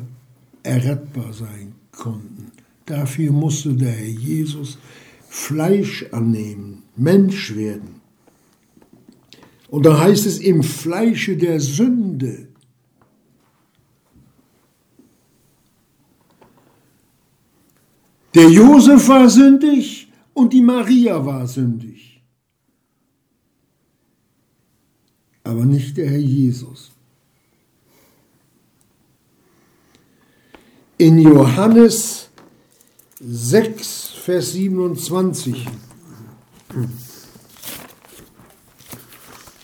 errettbar 0.63 1.33
sein 1.33 1.73
konnten. 1.91 2.49
Dafür 2.85 3.33
musste 3.33 3.73
der 3.73 3.91
Herr 3.91 4.07
Jesus 4.07 4.77
Fleisch 5.27 6.05
annehmen, 6.13 6.83
Mensch 6.95 7.55
werden. 7.57 7.99
Und 9.67 9.85
da 9.85 9.99
heißt 9.99 10.25
es 10.25 10.39
im 10.39 10.63
Fleische 10.63 11.35
der 11.35 11.59
Sünde. 11.59 12.47
Der 18.33 18.49
Josef 18.49 19.07
war 19.07 19.29
sündig 19.29 20.11
und 20.33 20.53
die 20.53 20.61
Maria 20.61 21.25
war 21.25 21.47
sündig. 21.47 22.21
Aber 25.43 25.65
nicht 25.65 25.95
der 25.97 26.09
Herr 26.09 26.17
Jesus. 26.17 26.91
In 30.97 31.19
Johannes 31.19 32.29
6, 33.19 34.09
Vers 34.23 34.51
27, 34.53 35.65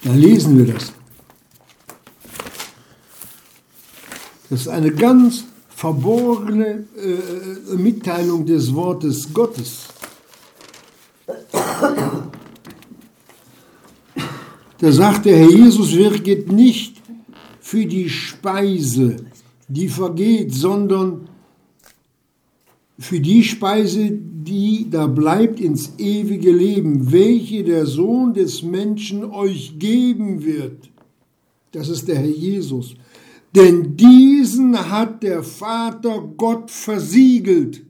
da 0.04 0.14
lesen 0.14 0.58
wir 0.58 0.74
das. 0.74 0.94
Das 4.50 4.62
ist 4.62 4.68
eine 4.68 4.92
ganz 4.92 5.46
verborgene 5.84 6.86
äh, 6.96 7.76
Mitteilung 7.76 8.46
des 8.46 8.74
Wortes 8.74 9.34
Gottes. 9.34 9.90
Da 14.80 14.92
sagt 14.94 15.26
der 15.26 15.40
Herr 15.40 15.50
Jesus, 15.50 15.94
wirket 15.94 16.50
nicht 16.50 17.02
für 17.60 17.86
die 17.86 18.08
Speise, 18.08 19.18
die 19.68 19.90
vergeht, 19.90 20.54
sondern 20.54 21.28
für 22.98 23.20
die 23.20 23.44
Speise, 23.44 24.10
die 24.10 24.88
da 24.90 25.08
bleibt 25.08 25.60
ins 25.60 25.96
ewige 25.98 26.54
Leben, 26.54 27.12
welche 27.12 27.62
der 27.66 27.86
Sohn 27.86 28.34
des 28.34 28.64
Menschen 28.64 29.26
euch 29.26 29.78
geben 29.80 30.46
wird. 30.46 30.90
Das 31.74 31.90
ist 31.90 32.08
der 32.08 32.20
Herr 32.20 32.36
Jesus 32.48 32.96
denn 33.56 33.96
diesen 33.96 34.90
hat 34.90 35.22
der 35.22 35.44
Vater 35.44 36.22
Gott 36.22 36.72
versiegelt. 36.72 37.86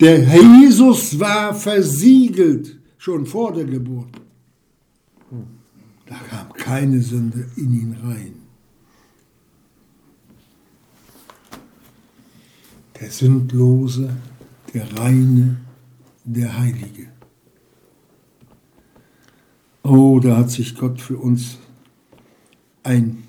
Der 0.00 0.18
Jesus 0.18 1.18
war 1.18 1.54
versiegelt 1.54 2.78
schon 2.98 3.24
vor 3.24 3.52
der 3.52 3.64
Geburt. 3.64 4.20
Da 6.06 6.16
kam 6.28 6.52
keine 6.52 7.00
Sünde 7.00 7.48
in 7.56 7.72
ihn 7.72 7.96
rein. 8.02 8.34
Der 13.00 13.10
Sündlose, 13.10 14.14
der 14.72 14.98
Reine, 14.98 15.56
der 16.24 16.58
Heilige. 16.58 17.13
Oh, 19.86 20.18
da 20.18 20.38
hat 20.38 20.50
sich 20.50 20.74
Gott 20.74 20.98
für 20.98 21.18
uns 21.18 21.58
ein, 22.82 23.22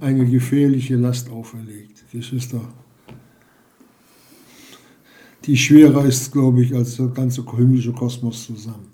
eine 0.00 0.26
gefährliche 0.26 0.96
Last 0.96 1.30
auferlegt. 1.30 2.04
Geschwister, 2.10 2.60
die 5.44 5.56
schwerer 5.56 6.04
ist, 6.04 6.32
glaube 6.32 6.64
ich, 6.64 6.74
als 6.74 6.96
der 6.96 7.06
ganze 7.06 7.44
himmlische 7.56 7.92
Kosmos 7.92 8.46
zusammen. 8.46 8.90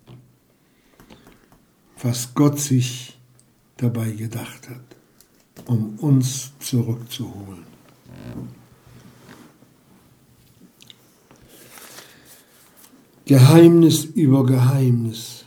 Was 2.02 2.34
Gott 2.34 2.60
sich 2.60 3.16
dabei 3.78 4.10
gedacht 4.10 4.68
hat, 4.68 5.64
um 5.66 5.98
uns 6.00 6.52
zurückzuholen. 6.58 7.64
Geheimnis 13.24 14.04
über 14.04 14.44
Geheimnis. 14.44 15.43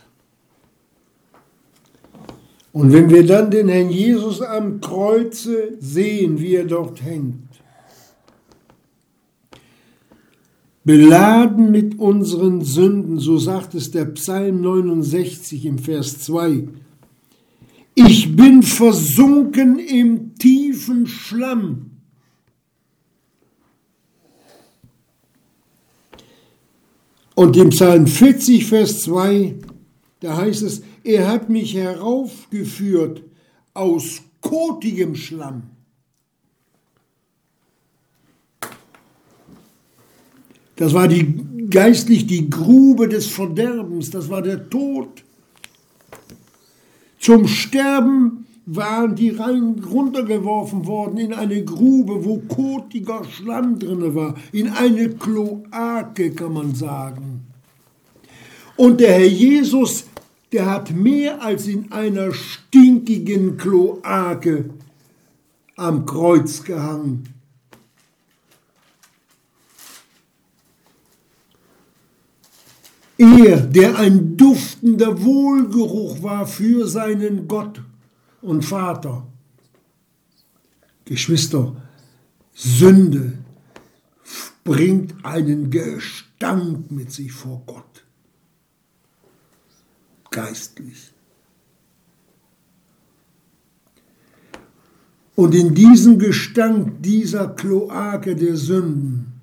Und 2.78 2.92
wenn 2.92 3.10
wir 3.10 3.26
dann 3.26 3.50
den 3.50 3.66
Herrn 3.66 3.90
Jesus 3.90 4.40
am 4.40 4.80
Kreuze 4.80 5.76
sehen, 5.80 6.38
wie 6.38 6.54
er 6.54 6.64
dort 6.64 7.02
hängt, 7.02 7.48
beladen 10.84 11.72
mit 11.72 11.98
unseren 11.98 12.62
Sünden, 12.62 13.18
so 13.18 13.36
sagt 13.36 13.74
es 13.74 13.90
der 13.90 14.04
Psalm 14.04 14.60
69 14.60 15.66
im 15.66 15.80
Vers 15.80 16.20
2, 16.20 16.68
ich 17.96 18.36
bin 18.36 18.62
versunken 18.62 19.80
im 19.80 20.36
tiefen 20.36 21.08
Schlamm. 21.08 21.90
Und 27.34 27.56
im 27.56 27.70
Psalm 27.70 28.06
40, 28.06 28.66
Vers 28.66 29.00
2, 29.00 29.56
da 30.20 30.36
heißt 30.36 30.62
es, 30.62 30.82
er 31.08 31.26
hat 31.26 31.48
mich 31.48 31.74
heraufgeführt 31.74 33.22
aus 33.72 34.20
kotigem 34.42 35.14
Schlamm. 35.14 35.62
Das 40.76 40.92
war 40.92 41.08
die 41.08 41.46
geistlich 41.70 42.26
die 42.26 42.50
Grube 42.50 43.08
des 43.08 43.26
Verderbens, 43.26 44.10
das 44.10 44.28
war 44.28 44.42
der 44.42 44.68
Tod. 44.68 45.24
Zum 47.18 47.48
Sterben 47.48 48.46
waren 48.66 49.16
die 49.16 49.30
rein 49.30 49.82
runtergeworfen 49.90 50.86
worden 50.86 51.16
in 51.16 51.32
eine 51.32 51.64
Grube, 51.64 52.22
wo 52.22 52.36
kotiger 52.36 53.24
Schlamm 53.24 53.78
drinne 53.78 54.14
war, 54.14 54.34
in 54.52 54.68
eine 54.68 55.08
Kloake, 55.08 56.32
kann 56.32 56.52
man 56.52 56.74
sagen. 56.74 57.46
Und 58.76 59.00
der 59.00 59.14
Herr 59.14 59.26
Jesus, 59.26 60.04
der 60.52 60.66
hat 60.66 60.92
mehr 60.92 61.42
als 61.42 61.66
in 61.66 61.92
einer 61.92 62.32
stinkigen 62.32 63.56
Kloake 63.56 64.70
am 65.76 66.06
Kreuz 66.06 66.64
gehangen. 66.64 67.34
Er, 73.18 73.60
der 73.60 73.98
ein 73.98 74.36
duftender 74.36 75.22
Wohlgeruch 75.22 76.22
war 76.22 76.46
für 76.46 76.86
seinen 76.86 77.48
Gott 77.48 77.82
und 78.40 78.64
Vater. 78.64 79.26
Geschwister, 81.04 81.74
Sünde 82.54 83.32
bringt 84.62 85.24
einen 85.24 85.70
Gestank 85.70 86.90
mit 86.90 87.10
sich 87.10 87.32
vor 87.32 87.62
Gott. 87.66 87.87
Geistlich. 90.38 91.10
Und 95.34 95.54
in 95.54 95.74
diesem 95.74 96.18
Gestank 96.18 97.02
dieser 97.02 97.48
Kloake 97.48 98.36
der 98.36 98.56
Sünden, 98.56 99.40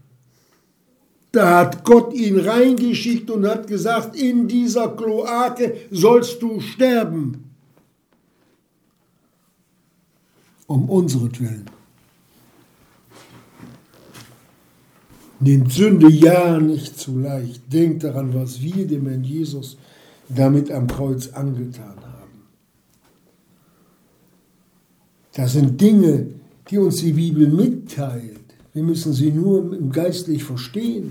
da 1.31 1.59
hat 1.59 1.83
Gott 1.83 2.13
ihn 2.13 2.39
reingeschickt 2.39 3.29
und 3.29 3.45
hat 3.45 3.67
gesagt, 3.67 4.15
in 4.15 4.47
dieser 4.47 4.87
Kloake 4.95 5.75
sollst 5.91 6.41
du 6.41 6.61
sterben. 6.61 7.45
um 10.67 10.89
unseretwillen. 10.89 11.69
Nehmt 15.39 15.71
Sünde 15.71 16.09
ja 16.09 16.59
nicht 16.59 16.97
zu 16.97 17.19
leicht. 17.19 17.61
Denkt 17.71 18.03
daran, 18.03 18.33
was 18.33 18.61
wir 18.61 18.87
dem 18.87 19.07
Herrn 19.07 19.23
Jesus 19.23 19.77
damit 20.29 20.71
am 20.71 20.87
Kreuz 20.87 21.29
angetan 21.29 21.95
haben. 21.97 22.15
Das 25.33 25.53
sind 25.53 25.79
Dinge, 25.79 26.27
die 26.69 26.77
uns 26.77 26.97
die 26.97 27.11
Bibel 27.11 27.47
mitteilt. 27.47 28.39
Wir 28.73 28.83
müssen 28.83 29.13
sie 29.13 29.31
nur 29.31 29.77
geistlich 29.91 30.43
verstehen. 30.43 31.09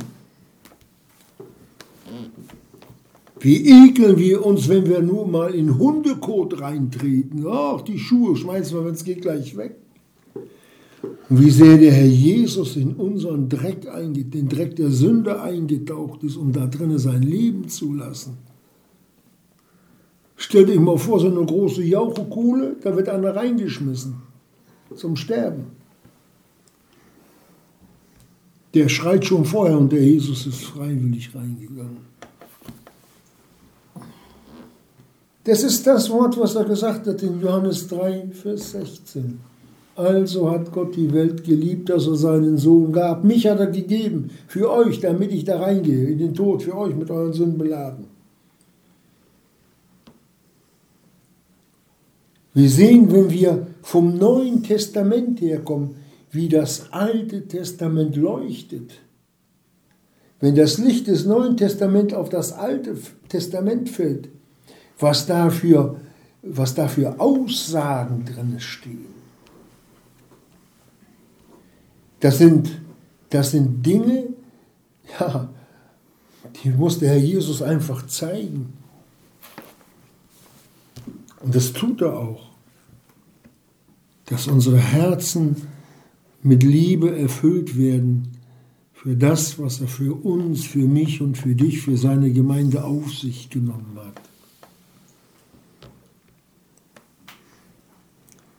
Wie 3.41 3.69
ekeln 3.69 4.19
wir 4.19 4.45
uns, 4.45 4.69
wenn 4.69 4.87
wir 4.87 5.03
nur 5.03 5.27
mal 5.27 5.55
in 5.55 5.79
Hundekot 5.79 6.61
reintreten. 6.61 7.45
Ach, 7.47 7.83
die 7.83 7.99
Schuhe 7.99 8.37
schmeißen 8.37 8.77
wir, 8.77 8.87
wenn 8.87 8.95
es 8.95 9.05
geht, 9.05 9.21
gleich 9.21 9.57
weg. 9.57 9.77
Und 11.29 11.41
wie 11.41 11.51
sehr 11.51 11.77
der 11.77 11.93
Herr 11.93 12.07
Jesus 12.07 12.77
in 12.77 12.95
unseren 12.95 13.49
Dreck 13.49 13.83
den 13.83 14.49
Dreck 14.49 14.77
der 14.77 14.91
Sünde 14.91 15.41
eingetaucht 15.43 16.23
ist, 16.23 16.37
um 16.37 16.53
da 16.53 16.67
drinnen 16.67 16.99
sein 16.99 17.23
Leben 17.23 17.69
zu 17.69 17.93
lassen. 17.93 18.39
Stellt 20.45 20.69
euch 20.69 20.79
mal 20.79 20.99
vor, 20.99 21.19
so 21.21 21.29
eine 21.29 21.43
große 21.43 21.83
Jauchekuhle, 21.83 22.77
da 22.83 22.95
wird 22.95 23.09
einer 23.09 23.35
reingeschmissen 23.35 24.17
zum 24.95 25.17
Sterben. 25.17 25.69
Der 28.75 28.91
schreit 28.91 29.25
schon 29.25 29.47
vorher 29.47 29.79
und 29.79 29.91
der 29.91 30.03
Jesus 30.03 30.47
ist 30.47 30.65
freiwillig 30.65 31.35
reingegangen. 31.35 32.05
Das 35.45 35.63
ist 35.63 35.87
das 35.87 36.11
Wort, 36.11 36.39
was 36.39 36.55
er 36.57 36.65
gesagt 36.65 37.07
hat 37.07 37.23
in 37.23 37.41
Johannes 37.41 37.89
3, 37.89 38.29
Vers 38.33 38.73
16. 38.73 39.41
Also 39.97 40.51
hat 40.51 40.71
Gott 40.73 40.95
die 40.95 41.11
Welt 41.15 41.43
geliebt, 41.45 41.89
dass 41.89 42.07
er 42.07 42.17
seinen 42.17 42.59
Sohn 42.59 42.93
gab. 42.93 43.25
Mich 43.25 43.47
hat 43.47 43.61
er 43.61 43.69
gegeben 43.69 44.29
für 44.47 44.71
euch, 44.71 45.01
damit 45.01 45.33
ich 45.33 45.45
da 45.45 45.59
reingehe, 45.59 46.07
in 46.11 46.19
den 46.19 46.35
Tod, 46.35 46.63
für 46.63 46.77
euch 46.77 46.95
mit 46.95 47.11
euren 47.11 47.33
Sünden 47.33 47.57
beladen. 47.57 48.14
Wir 52.55 52.71
sehen, 52.71 53.13
wenn 53.13 53.31
wir 53.31 53.67
vom 53.83 54.17
Neuen 54.17 54.63
Testament 54.63 55.41
herkommen, 55.41 55.97
wie 56.31 56.49
das 56.49 56.93
Alte 56.93 57.47
Testament 57.47 58.17
leuchtet. 58.17 59.01
Wenn 60.41 60.55
das 60.55 60.79
Licht 60.79 61.09
des 61.09 61.27
Neuen 61.27 61.57
Testaments 61.57 62.15
auf 62.15 62.29
das 62.29 62.53
Alte 62.53 62.97
Testament 63.29 63.89
fällt, 63.89 64.29
was 64.99 65.27
da 65.27 65.51
für, 65.51 66.01
was 66.43 66.75
da 66.75 66.87
für 66.87 67.19
Aussagen 67.19 68.25
drin 68.25 68.61
stehen. 68.61 69.07
Das 72.21 72.39
sind, 72.39 72.71
das 73.31 73.51
sind 73.51 73.85
Dinge, 73.85 74.29
ja, 75.19 75.49
die 76.63 76.71
muss 76.71 77.01
der 77.01 77.11
Herr 77.11 77.19
Jesus 77.19 77.63
einfach 77.63 78.07
zeigen. 78.07 78.73
Und 81.45 81.55
das 81.55 81.75
tut 81.75 82.01
er 82.01 82.19
auch, 82.19 82.47
dass 84.25 84.49
unsere 84.49 84.79
Herzen 84.79 85.57
mit 86.43 86.63
Liebe 86.63 87.15
erfüllt 87.17 87.77
werden 87.77 88.33
für 88.95 89.15
das, 89.15 89.59
was 89.59 89.83
er 89.83 89.89
für 89.89 90.15
uns, 90.15 90.65
für 90.65 90.87
mich 90.89 91.21
und 91.21 91.37
für 91.37 91.55
dich, 91.55 91.83
für 91.83 91.99
seine 91.99 92.33
Gemeinde 92.33 92.83
auf 92.85 93.13
sich 93.13 93.51
genommen 93.51 93.99
hat. 93.99 94.21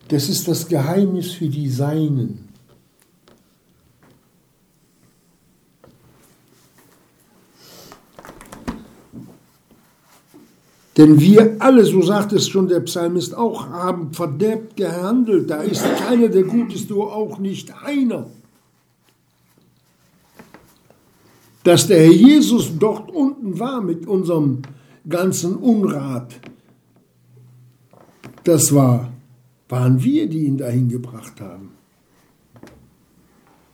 Das 0.10 0.30
ist 0.30 0.48
das 0.48 0.68
Geheimnis 0.68 1.32
für 1.32 1.50
die 1.50 1.70
Seinen. 1.70 2.45
Denn 10.98 11.20
wir 11.20 11.58
alle, 11.60 11.84
so 11.84 12.02
sagt 12.02 12.32
es 12.34 12.48
schon 12.48 12.68
der 12.68 12.80
Psalmist 12.82 13.36
auch, 13.36 13.68
haben 13.68 14.14
verderbt 14.14 14.78
gehandelt. 14.78 15.50
Da 15.50 15.62
ist 15.62 15.84
keiner, 15.98 16.30
der 16.30 16.44
gut 16.44 16.74
ist, 16.74 16.90
nur 16.90 17.14
auch 17.14 17.38
nicht 17.38 17.74
einer. 17.84 18.28
Dass 21.64 21.88
der 21.88 22.00
Herr 22.00 22.12
Jesus 22.12 22.72
dort 22.80 23.12
unten 23.12 23.60
war 23.60 23.82
mit 23.82 24.08
unserem 24.08 24.62
ganzen 25.08 25.56
Unrat, 25.58 26.34
das 28.44 28.74
war 28.74 29.12
waren 29.70 30.04
wir, 30.04 30.28
die 30.28 30.46
ihn 30.46 30.58
dahin 30.58 30.90
gebracht 30.90 31.42
haben. 31.42 31.72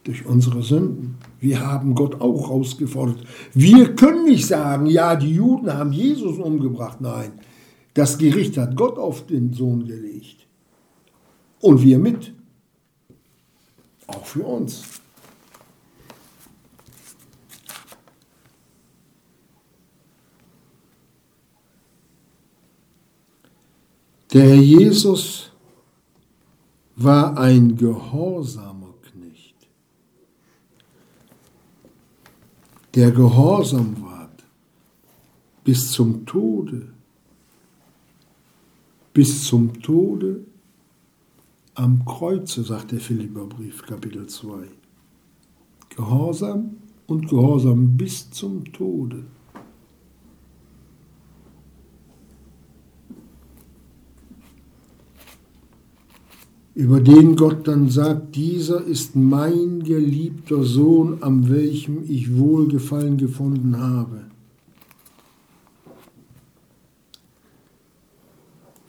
Durch 0.04 0.26
unsere 0.26 0.64
Sünden. 0.64 1.16
Wir 1.40 1.66
haben 1.66 1.94
Gott 1.94 2.22
auch 2.22 2.50
herausgefordert. 2.50 3.20
Wir 3.54 3.96
können 3.96 4.26
nicht 4.26 4.48
sagen, 4.48 4.88
ja, 4.88 5.16
die 5.16 5.36
Juden 5.36 5.74
haben 5.74 5.92
Jesus 5.92 6.40
umgebracht. 6.40 7.02
Nein, 7.02 7.34
das 7.94 8.18
Gericht 8.18 8.58
hat 8.58 8.76
Gott 8.76 8.98
auf 8.98 9.28
den 9.28 9.54
Sohn 9.54 9.86
gelegt. 9.86 10.48
Und 11.60 11.84
wir 11.84 12.00
mit. 12.00 12.34
Auch 14.08 14.26
für 14.26 14.44
uns. 14.44 15.02
Der 24.34 24.44
Herr 24.44 24.56
Jesus 24.56 25.52
war 26.96 27.38
ein 27.38 27.76
gehorsamer 27.76 28.94
Knecht, 29.02 29.68
der 32.94 33.12
gehorsam 33.12 34.02
ward 34.02 34.44
bis 35.64 35.92
zum 35.92 36.26
Tode, 36.26 36.88
bis 39.14 39.46
zum 39.46 39.82
Tode 39.82 40.46
am 41.76 42.04
Kreuze, 42.06 42.64
sagt 42.64 42.92
der 42.92 43.00
Philipperbrief, 43.00 43.84
Kapitel 43.84 44.28
2. 44.28 44.68
Gehorsam 45.96 46.78
und 47.08 47.30
Gehorsam 47.30 47.96
bis 47.98 48.30
zum 48.32 48.72
Tode. 48.72 49.24
über 56.74 57.02
den 57.02 57.36
Gott 57.36 57.68
dann 57.68 57.90
sagt, 57.90 58.36
dieser 58.36 58.84
ist 58.84 59.16
mein 59.16 59.84
geliebter 59.84 60.64
Sohn, 60.64 61.22
an 61.22 61.50
welchem 61.50 62.10
ich 62.10 62.38
Wohlgefallen 62.38 63.18
gefunden 63.18 63.78
habe. 63.78 64.26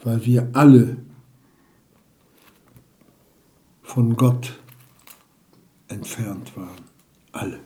Weil 0.05 0.25
wir 0.25 0.49
alle 0.53 0.97
von 3.83 4.17
Gott 4.17 4.59
entfernt 5.89 6.57
waren. 6.57 6.85
Alle. 7.33 7.61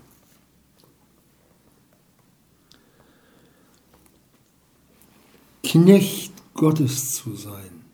Knecht 5.63 6.33
Gottes 6.55 7.15
zu 7.15 7.35
sein 7.35 7.86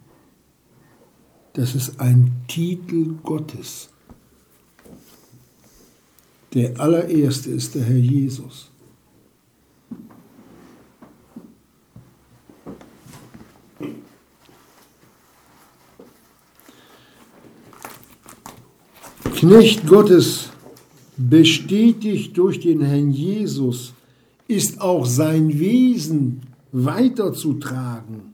das 1.55 1.75
ist 1.75 2.01
ein 2.01 2.33
Titel 2.49 3.15
Gottes. 3.23 3.91
Der 6.55 6.79
allererste 6.81 7.51
ist 7.51 7.75
der 7.75 7.85
Herr 7.85 7.97
Jesus. 7.97 8.71
Knecht 19.35 19.87
Gottes, 19.89 20.51
bestätigt 21.17 22.37
durch 22.39 22.61
den 22.61 22.81
Herrn 22.81 23.11
Jesus, 23.11 23.93
ist 24.47 24.81
auch 24.81 25.05
sein 25.05 25.59
Wesen 25.59 26.43
weiterzutragen. 26.71 28.32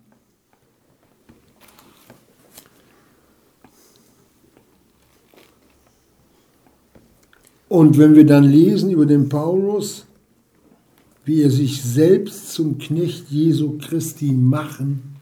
Und 7.69 7.99
wenn 7.99 8.15
wir 8.15 8.25
dann 8.25 8.45
lesen 8.45 8.91
über 8.91 9.07
den 9.07 9.29
Paulus, 9.29 10.07
wie 11.25 11.43
er 11.43 11.51
sich 11.51 11.83
selbst 11.83 12.53
zum 12.53 12.79
Knecht 12.79 13.29
Jesu 13.29 13.77
Christi 13.79 14.33
machen 14.33 15.17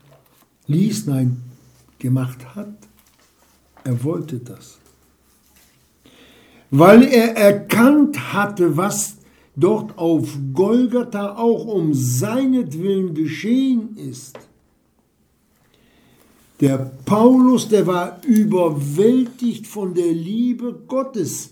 ließ, 0.69 1.07
nein, 1.07 1.43
gemacht 1.99 2.55
hat, 2.55 2.75
er 3.85 4.03
wollte 4.05 4.39
das 4.39 4.79
weil 6.71 7.05
er 7.05 7.37
erkannt 7.37 8.33
hatte, 8.33 8.77
was 8.77 9.17
dort 9.55 9.97
auf 9.99 10.37
Golgatha 10.53 11.37
auch 11.37 11.67
um 11.67 11.95
seinetwillen 11.95 13.15
geschehen 13.15 13.97
ist. 13.97 14.39
Der 16.61 16.91
Paulus, 17.05 17.69
der 17.69 17.87
war 17.87 18.21
überwältigt 18.27 19.67
von 19.67 19.95
der 19.95 20.13
Liebe 20.13 20.75
Gottes 20.87 21.51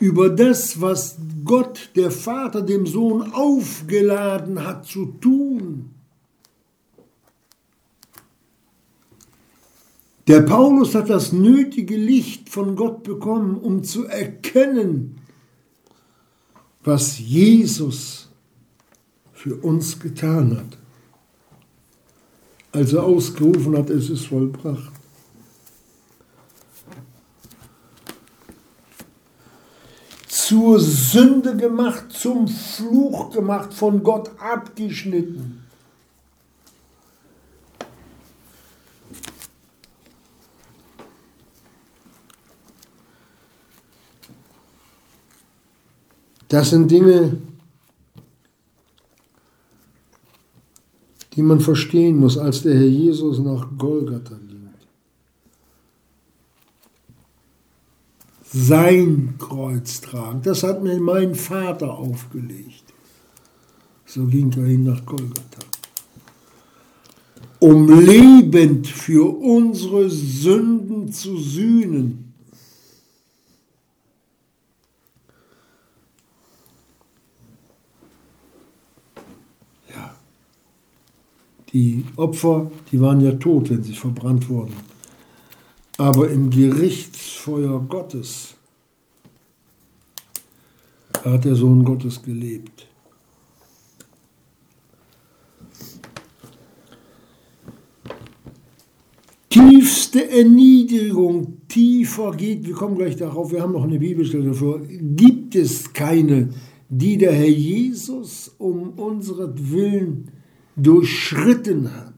über 0.00 0.30
das, 0.30 0.80
was 0.80 1.16
Gott, 1.44 1.90
der 1.96 2.10
Vater, 2.10 2.62
dem 2.62 2.86
Sohn 2.86 3.32
aufgeladen 3.32 4.66
hat 4.66 4.86
zu 4.86 5.06
tun. 5.06 5.90
Der 10.28 10.42
Paulus 10.42 10.94
hat 10.94 11.10
das 11.10 11.32
nötige 11.32 11.96
Licht 11.96 12.48
von 12.48 12.76
Gott 12.76 13.02
bekommen, 13.02 13.56
um 13.56 13.82
zu 13.82 14.06
erkennen, 14.06 15.18
was 16.84 17.18
Jesus 17.18 18.28
für 19.32 19.56
uns 19.56 19.98
getan 19.98 20.56
hat. 20.56 20.78
Als 22.70 22.92
er 22.92 23.02
ausgerufen 23.02 23.76
hat, 23.76 23.90
es 23.90 24.08
ist 24.08 24.26
vollbracht. 24.26 25.01
Zur 30.52 30.78
Sünde 30.78 31.56
gemacht, 31.56 32.12
zum 32.12 32.46
Fluch 32.46 33.30
gemacht, 33.30 33.72
von 33.72 34.02
Gott 34.02 34.30
abgeschnitten. 34.38 35.64
Das 46.48 46.68
sind 46.68 46.90
Dinge, 46.90 47.38
die 51.32 51.40
man 51.40 51.60
verstehen 51.60 52.18
muss, 52.18 52.36
als 52.36 52.60
der 52.60 52.74
Herr 52.74 52.82
Jesus 52.82 53.38
nach 53.38 53.66
Golgatha 53.78 54.34
ging. 54.34 54.52
Sein 58.52 59.34
Kreuz 59.38 60.00
tragen, 60.00 60.42
das 60.42 60.62
hat 60.62 60.82
mir 60.82 61.00
mein 61.00 61.34
Vater 61.34 61.98
aufgelegt. 61.98 62.84
So 64.04 64.26
ging 64.26 64.52
er 64.52 64.66
hin 64.66 64.84
nach 64.84 65.04
Golgatha. 65.06 65.62
Um 67.60 68.00
lebend 68.00 68.86
für 68.86 69.38
unsere 69.38 70.10
Sünden 70.10 71.12
zu 71.12 71.38
sühnen 71.38 72.32
Die 81.72 82.04
Opfer, 82.16 82.70
die 82.90 83.00
waren 83.00 83.20
ja 83.20 83.32
tot, 83.32 83.70
wenn 83.70 83.82
sie 83.82 83.94
verbrannt 83.94 84.48
wurden. 84.48 84.74
Aber 86.02 86.28
im 86.30 86.50
Gerichtsfeuer 86.50 87.78
Gottes 87.88 88.56
hat 91.24 91.44
der 91.44 91.54
Sohn 91.54 91.84
Gottes 91.84 92.20
gelebt. 92.20 92.88
Tiefste 99.48 100.28
Erniedrigung, 100.28 101.58
tiefer 101.68 102.32
geht, 102.32 102.66
wir 102.66 102.74
kommen 102.74 102.96
gleich 102.98 103.14
darauf, 103.14 103.52
wir 103.52 103.62
haben 103.62 103.72
noch 103.72 103.84
eine 103.84 104.00
Bibelstelle 104.00 104.46
dafür, 104.46 104.80
gibt 104.88 105.54
es 105.54 105.92
keine, 105.92 106.48
die 106.88 107.16
der 107.16 107.32
Herr 107.32 107.46
Jesus 107.46 108.52
um 108.58 108.98
unseren 108.98 109.70
Willen 109.70 110.32
durchschritten 110.74 111.94
hat. 111.94 112.11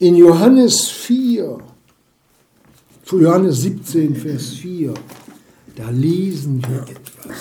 In 0.00 0.16
Johannes 0.16 0.88
4, 0.88 1.58
Johannes 3.12 3.60
17, 3.60 4.16
Vers 4.16 4.54
4, 4.54 4.94
da 5.76 5.90
lesen 5.90 6.62
wir 6.66 6.80
etwas. 6.88 7.36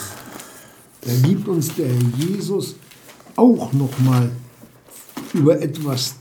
Da 1.00 1.12
gibt 1.26 1.48
uns 1.48 1.74
der 1.74 1.88
Herr 1.88 2.12
Jesus 2.18 2.76
auch 3.38 3.72
nochmal 3.72 4.30
über 5.34 5.62
etwas 5.62 6.16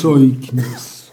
Zeugnis. 0.00 1.10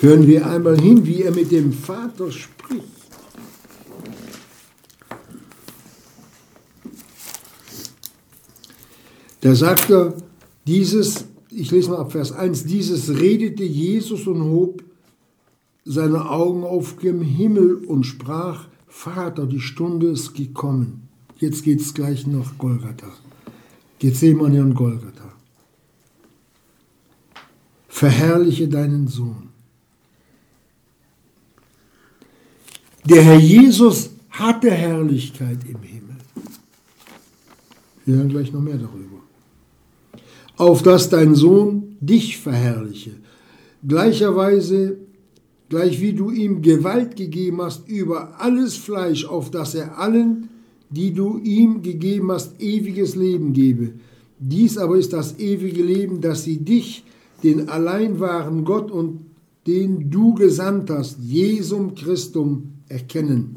Hören 0.00 0.26
wir 0.26 0.46
einmal 0.46 0.80
hin, 0.80 1.04
wie 1.04 1.22
er 1.22 1.32
mit 1.32 1.52
dem 1.52 1.70
Vater 1.70 2.32
spricht. 2.32 2.97
Da 9.48 9.54
sagt 9.54 9.88
er, 9.88 10.12
dieses, 10.66 11.24
ich 11.50 11.70
lese 11.70 11.88
mal 11.88 12.00
ab 12.00 12.12
Vers 12.12 12.32
1, 12.32 12.64
dieses 12.64 13.18
redete 13.18 13.64
Jesus 13.64 14.26
und 14.26 14.42
hob 14.42 14.84
seine 15.86 16.28
Augen 16.28 16.64
auf 16.64 16.98
dem 16.98 17.22
Himmel 17.22 17.76
und 17.76 18.04
sprach, 18.04 18.68
Vater, 18.88 19.46
die 19.46 19.60
Stunde 19.60 20.08
ist 20.08 20.34
gekommen. 20.34 21.08
Jetzt 21.38 21.62
geht 21.62 21.80
es 21.80 21.94
gleich 21.94 22.26
nach 22.26 22.58
Golgatha. 22.58 23.10
Gethsemane 23.98 24.60
und 24.60 24.74
Golgatha. 24.74 25.32
Verherrliche 27.88 28.68
deinen 28.68 29.08
Sohn 29.08 29.48
Der 33.02 33.22
Herr 33.22 33.38
Jesus 33.38 34.10
hatte 34.28 34.70
Herrlichkeit 34.70 35.60
im 35.66 35.80
Himmel. 35.80 36.16
Wir 38.04 38.16
hören 38.16 38.28
gleich 38.28 38.52
noch 38.52 38.60
mehr 38.60 38.76
darüber. 38.76 39.17
Auf 40.58 40.82
dass 40.82 41.08
dein 41.08 41.34
Sohn 41.34 41.96
dich 42.00 42.38
verherrliche. 42.38 43.12
Gleicherweise, 43.86 44.98
gleich 45.68 46.00
wie 46.00 46.12
du 46.12 46.30
ihm 46.30 46.62
Gewalt 46.62 47.16
gegeben 47.16 47.62
hast 47.62 47.88
über 47.88 48.40
alles 48.40 48.76
Fleisch, 48.76 49.24
auf 49.24 49.50
dass 49.50 49.74
er 49.74 49.98
allen, 49.98 50.48
die 50.90 51.12
du 51.12 51.38
ihm 51.38 51.82
gegeben 51.82 52.32
hast, 52.32 52.60
ewiges 52.60 53.14
Leben 53.14 53.52
gebe. 53.52 53.92
Dies 54.40 54.78
aber 54.78 54.96
ist 54.96 55.12
das 55.12 55.38
ewige 55.38 55.82
Leben, 55.82 56.20
dass 56.20 56.44
sie 56.44 56.58
dich, 56.58 57.04
den 57.42 57.68
allein 57.68 58.18
wahren 58.18 58.64
Gott 58.64 58.90
und 58.90 59.20
den 59.66 60.10
du 60.10 60.34
gesandt 60.34 60.90
hast, 60.90 61.18
Jesum 61.20 61.94
Christum, 61.94 62.72
erkennen. 62.88 63.56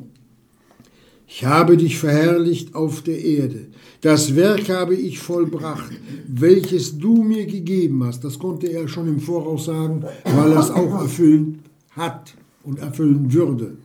Ich 1.27 1.45
habe 1.45 1.77
dich 1.77 1.97
verherrlicht 1.97 2.75
auf 2.75 3.01
der 3.01 3.23
Erde. 3.23 3.67
Das 4.01 4.35
Werk 4.35 4.67
habe 4.69 4.95
ich 4.95 5.19
vollbracht, 5.19 5.91
welches 6.27 6.97
du 6.97 7.23
mir 7.23 7.45
gegeben 7.45 8.03
hast. 8.03 8.23
Das 8.23 8.39
konnte 8.39 8.67
er 8.67 8.87
schon 8.87 9.07
im 9.07 9.19
Voraus 9.19 9.65
sagen, 9.65 10.03
weil 10.23 10.51
er 10.51 10.59
es 10.59 10.71
auch 10.71 11.01
erfüllen 11.01 11.59
hat 11.91 12.33
und 12.63 12.79
erfüllen 12.79 13.31
würde. 13.31 13.77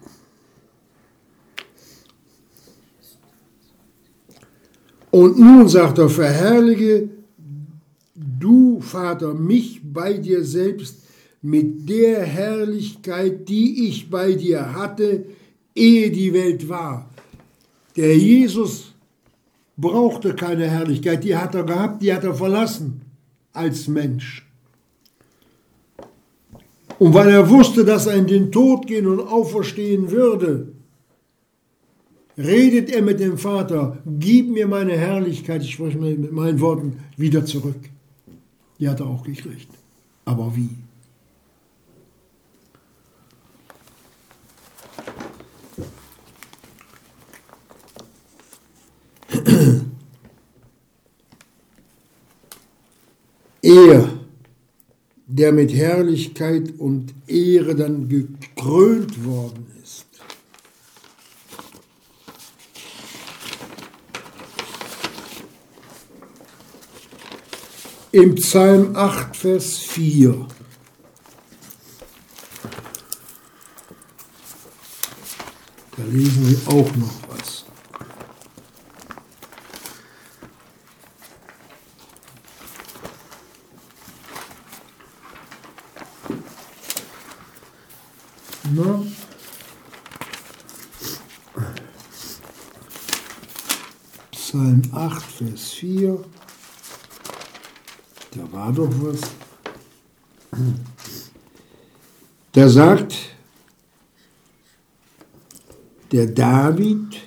Und 5.11 5.39
nun 5.39 5.69
sagt 5.69 5.99
er, 5.99 6.09
verherrliche 6.09 7.11
du, 8.15 8.81
Vater, 8.81 9.35
mich 9.35 9.81
bei 9.85 10.15
dir 10.15 10.45
selbst, 10.45 11.03
mit 11.43 11.89
der 11.89 12.25
Herrlichkeit, 12.25 13.49
die 13.49 13.89
ich 13.89 14.11
bei 14.11 14.33
dir 14.33 14.75
hatte, 14.75 15.27
ehe 15.75 16.11
die 16.11 16.33
Welt 16.33 16.69
war. 16.69 17.09
Der 17.97 18.17
Jesus 18.17 18.86
brauchte 19.77 20.35
keine 20.35 20.69
Herrlichkeit, 20.69 21.25
die 21.25 21.37
hat 21.37 21.55
er 21.55 21.65
gehabt, 21.65 22.03
die 22.03 22.13
hat 22.13 22.25
er 22.25 22.35
verlassen 22.35 23.03
als 23.53 23.89
Mensch. 23.89 24.47
Und 26.99 27.13
weil 27.13 27.29
er 27.29 27.49
wusste, 27.51 27.85
dass 27.85 28.07
er 28.07 28.15
in 28.15 28.27
den 28.27 28.51
Tod 28.51 28.87
gehen 28.87 29.07
und 29.07 29.21
auferstehen 29.21 30.11
würde, 30.11 30.73
redet 32.39 32.91
er 32.91 33.03
mit 33.03 33.21
dem 33.21 33.37
Vater, 33.39 33.99
gib 34.07 34.51
mir 34.51 34.67
meine 34.67 34.97
Herrlichkeit, 34.97 35.63
ich 35.63 35.73
spreche 35.73 35.99
mit 35.99 36.33
meinen 36.33 36.61
Worten, 36.61 36.99
wieder 37.17 37.45
zurück. 37.45 37.81
Die 38.79 38.89
hat 38.89 39.01
er 39.01 39.07
auch 39.07 39.25
gekriegt. 39.25 39.69
Aber 40.25 40.55
wie? 40.57 40.71
Er, 53.67 54.09
der 55.27 55.51
mit 55.51 55.75
Herrlichkeit 55.75 56.79
und 56.79 57.13
Ehre 57.27 57.75
dann 57.75 58.09
gekrönt 58.09 59.25
worden 59.25 59.67
ist. 59.83 60.07
Im 68.13 68.37
Psalm 68.37 68.95
8, 68.95 69.37
Vers 69.37 69.79
4. 69.79 70.47
Da 75.97 76.05
lesen 76.05 76.49
wir 76.49 76.73
auch 76.73 76.95
noch 76.95 77.29
was. 77.31 77.67
Na? 88.77 89.01
Psalm 94.33 94.83
8, 94.93 95.26
Vers 95.37 95.73
4. 95.73 96.25
Da 98.31 98.53
war 98.53 98.73
doch 98.73 98.91
was. 99.03 99.21
Da 102.53 102.69
sagt 102.71 103.15
der 106.11 106.27
David, 106.29 107.21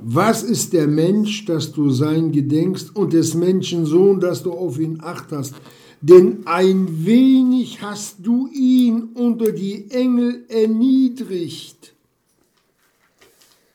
was 0.00 0.42
ist 0.42 0.72
der 0.72 0.86
Mensch, 0.86 1.44
dass 1.44 1.72
du 1.72 1.90
sein 1.90 2.32
gedenkst, 2.32 2.96
und 2.96 3.12
des 3.12 3.34
Menschen 3.34 3.84
Sohn, 3.84 4.18
dass 4.18 4.42
du 4.42 4.52
auf 4.52 4.78
ihn 4.78 5.02
acht 5.02 5.32
hast? 5.32 5.54
Denn 6.00 6.46
ein 6.46 7.04
wenig 7.04 7.82
hast 7.82 8.16
du 8.20 8.48
ihn 8.48 9.10
unter 9.14 9.52
die 9.52 9.90
Engel 9.90 10.46
erniedrigt, 10.48 11.92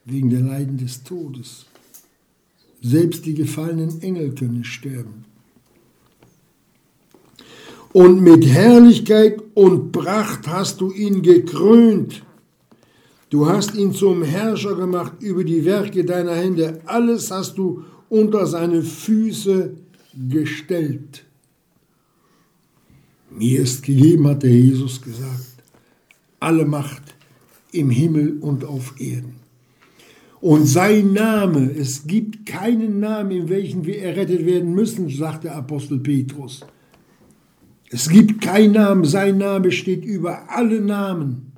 wegen 0.06 0.32
der 0.32 0.42
Leiden 0.42 0.78
des 0.78 1.04
Todes. 1.04 1.67
Selbst 2.82 3.26
die 3.26 3.34
gefallenen 3.34 4.02
Engel 4.02 4.34
können 4.34 4.64
sterben. 4.64 5.26
Und 7.94 8.22
mit 8.22 8.46
Herrlichkeit 8.46 9.42
und 9.54 9.92
Pracht 9.92 10.48
hast 10.48 10.82
du 10.82 10.92
ihn 10.92 11.22
gekrönt. 11.22 12.24
Du 13.30 13.48
hast 13.48 13.76
ihn 13.76 13.94
zum 13.94 14.24
Herrscher 14.24 14.76
gemacht 14.76 15.14
über 15.20 15.44
die 15.44 15.66
Werke 15.66 16.06
deiner 16.06 16.36
Hände. 16.36 16.82
Alles 16.86 17.32
hast 17.32 17.58
du 17.58 17.84
unter 18.10 18.46
seine 18.46 18.84
Füße 18.84 19.74
gestellt. 20.30 21.26
Mir 23.30 23.62
ist 23.62 23.84
gegeben, 23.84 24.28
hat 24.28 24.44
der 24.44 24.52
Jesus 24.52 25.02
gesagt, 25.02 25.64
alle 26.40 26.66
Macht 26.66 27.16
im 27.72 27.90
Himmel 27.90 28.38
und 28.40 28.64
auf 28.64 29.00
Erden. 29.00 29.37
Und 30.48 30.66
sein 30.66 31.12
Name, 31.12 31.72
es 31.78 32.08
gibt 32.08 32.46
keinen 32.46 33.02
Namen, 33.02 33.32
in 33.32 33.50
welchen 33.50 33.86
wir 33.86 34.02
errettet 34.02 34.46
werden 34.46 34.74
müssen, 34.74 35.10
sagt 35.10 35.44
der 35.44 35.58
Apostel 35.58 36.00
Petrus. 36.00 36.66
Es 37.90 38.08
gibt 38.08 38.40
keinen 38.40 38.72
Namen, 38.72 39.04
sein 39.04 39.40
Name 39.40 39.74
steht 39.74 40.06
über 40.06 40.50
alle 40.50 40.80
Namen. 40.80 41.52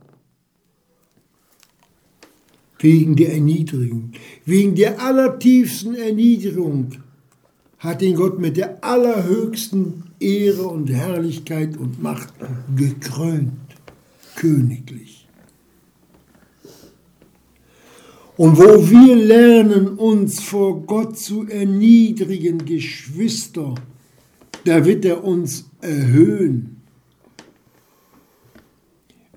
Wegen 2.79 3.15
der 3.15 3.31
Erniedrigung, 3.33 4.13
wegen 4.45 4.73
der 4.73 4.99
allertiefsten 4.99 5.93
Erniedrigung 5.93 6.93
hat 7.77 8.01
ihn 8.01 8.15
Gott 8.15 8.39
mit 8.39 8.57
der 8.57 8.83
allerhöchsten 8.83 10.05
Ehre 10.19 10.63
und 10.63 10.89
Herrlichkeit 10.89 11.77
und 11.77 12.01
Macht 12.01 12.33
gekrönt, 12.75 13.53
königlich. 14.35 15.18
Und 18.39 18.57
wo 18.57 18.89
wir 18.89 19.17
lernen, 19.17 19.97
uns 19.97 20.39
vor 20.39 20.83
Gott 20.83 21.17
zu 21.17 21.45
erniedrigen, 21.49 22.63
Geschwister, 22.63 23.75
da 24.63 24.85
wird 24.85 25.03
er 25.03 25.25
uns 25.25 25.69
erhöhen. 25.81 26.77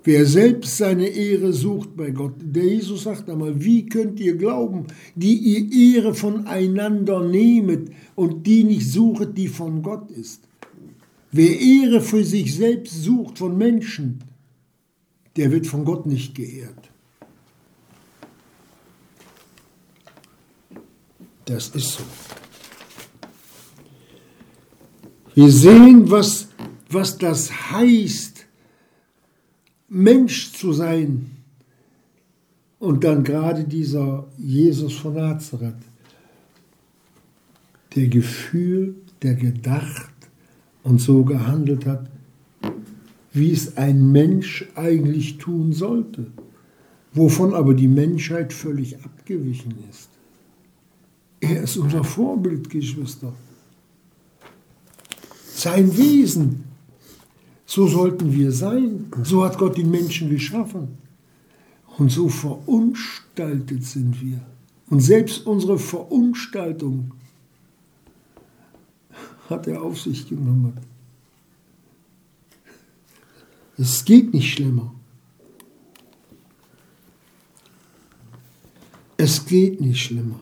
Wer 0.05 0.25
selbst 0.25 0.77
seine 0.77 1.07
Ehre 1.07 1.51
sucht 1.51 1.97
bei 1.97 2.11
Gott, 2.11 2.35
der 2.39 2.63
Jesus 2.63 3.03
sagt 3.03 3.29
einmal, 3.29 3.61
wie 3.61 3.87
könnt 3.87 4.21
ihr 4.21 4.37
glauben, 4.37 4.85
die 5.15 5.35
ihr 5.35 5.95
Ehre 5.97 6.13
voneinander 6.13 7.27
nehmet 7.27 7.89
und 8.15 8.47
die 8.47 8.63
nicht 8.63 8.89
suchet, 8.89 9.37
die 9.37 9.49
von 9.49 9.81
Gott 9.81 10.11
ist? 10.11 10.47
Wer 11.29 11.59
Ehre 11.59 11.99
für 11.99 12.23
sich 12.23 12.55
selbst 12.55 13.03
sucht 13.03 13.39
von 13.39 13.57
Menschen, 13.57 14.19
der 15.35 15.51
wird 15.51 15.67
von 15.67 15.83
Gott 15.83 16.05
nicht 16.05 16.35
geehrt. 16.35 16.92
Das 21.45 21.69
ist 21.69 21.93
so. 21.93 22.03
Wir 25.35 25.49
sehen, 25.49 26.09
was, 26.09 26.47
was 26.89 27.17
das 27.17 27.71
heißt, 27.71 28.45
Mensch 29.89 30.53
zu 30.53 30.73
sein. 30.73 31.31
Und 32.79 33.03
dann 33.03 33.23
gerade 33.23 33.63
dieser 33.63 34.27
Jesus 34.37 34.93
von 34.93 35.13
Nazareth, 35.13 35.75
der 37.95 38.07
gefühlt, 38.07 38.95
der 39.21 39.35
gedacht 39.35 40.11
und 40.83 40.99
so 40.99 41.23
gehandelt 41.23 41.85
hat, 41.85 42.09
wie 43.31 43.51
es 43.51 43.77
ein 43.77 44.11
Mensch 44.11 44.65
eigentlich 44.75 45.37
tun 45.37 45.73
sollte, 45.73 46.27
wovon 47.13 47.53
aber 47.53 47.73
die 47.73 47.87
Menschheit 47.87 48.53
völlig 48.53 49.03
abgewichen 49.03 49.75
ist. 49.89 50.09
Er 51.43 51.63
ist 51.63 51.77
unser 51.77 52.03
Vorbild, 52.03 52.69
Geschwister 52.69 53.33
sein 55.63 55.97
Wesen. 55.97 56.65
So 57.65 57.87
sollten 57.87 58.31
wir 58.33 58.51
sein. 58.51 59.11
So 59.23 59.43
hat 59.43 59.57
Gott 59.57 59.77
den 59.77 59.89
Menschen 59.89 60.29
geschaffen. 60.29 60.97
Und 61.97 62.11
so 62.11 62.27
verunstaltet 62.27 63.83
sind 63.85 64.21
wir. 64.21 64.41
Und 64.89 64.99
selbst 64.99 65.45
unsere 65.45 65.79
Verunstaltung 65.79 67.11
hat 69.49 69.67
er 69.67 69.81
auf 69.81 69.99
sich 69.99 70.27
genommen. 70.27 70.73
Es 73.77 74.03
geht 74.05 74.33
nicht 74.33 74.53
schlimmer. 74.53 74.93
Es 79.17 79.45
geht 79.45 79.79
nicht 79.79 80.01
schlimmer. 80.01 80.39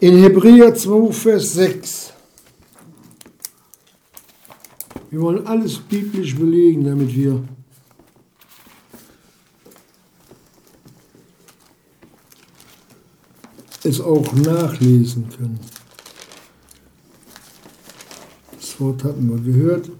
In 0.00 0.16
Hebräer 0.22 0.72
2, 0.72 1.12
Vers 1.12 1.54
6. 1.54 2.12
Wir 5.10 5.20
wollen 5.20 5.44
alles 5.44 5.78
biblisch 5.78 6.36
belegen, 6.36 6.84
damit 6.84 7.12
wir 7.16 7.42
es 13.82 14.00
auch 14.00 14.32
nachlesen 14.34 15.28
können. 15.30 15.58
Das 18.52 18.78
Wort 18.78 19.02
hatten 19.02 19.28
wir 19.28 19.52
gehört. 19.52 19.90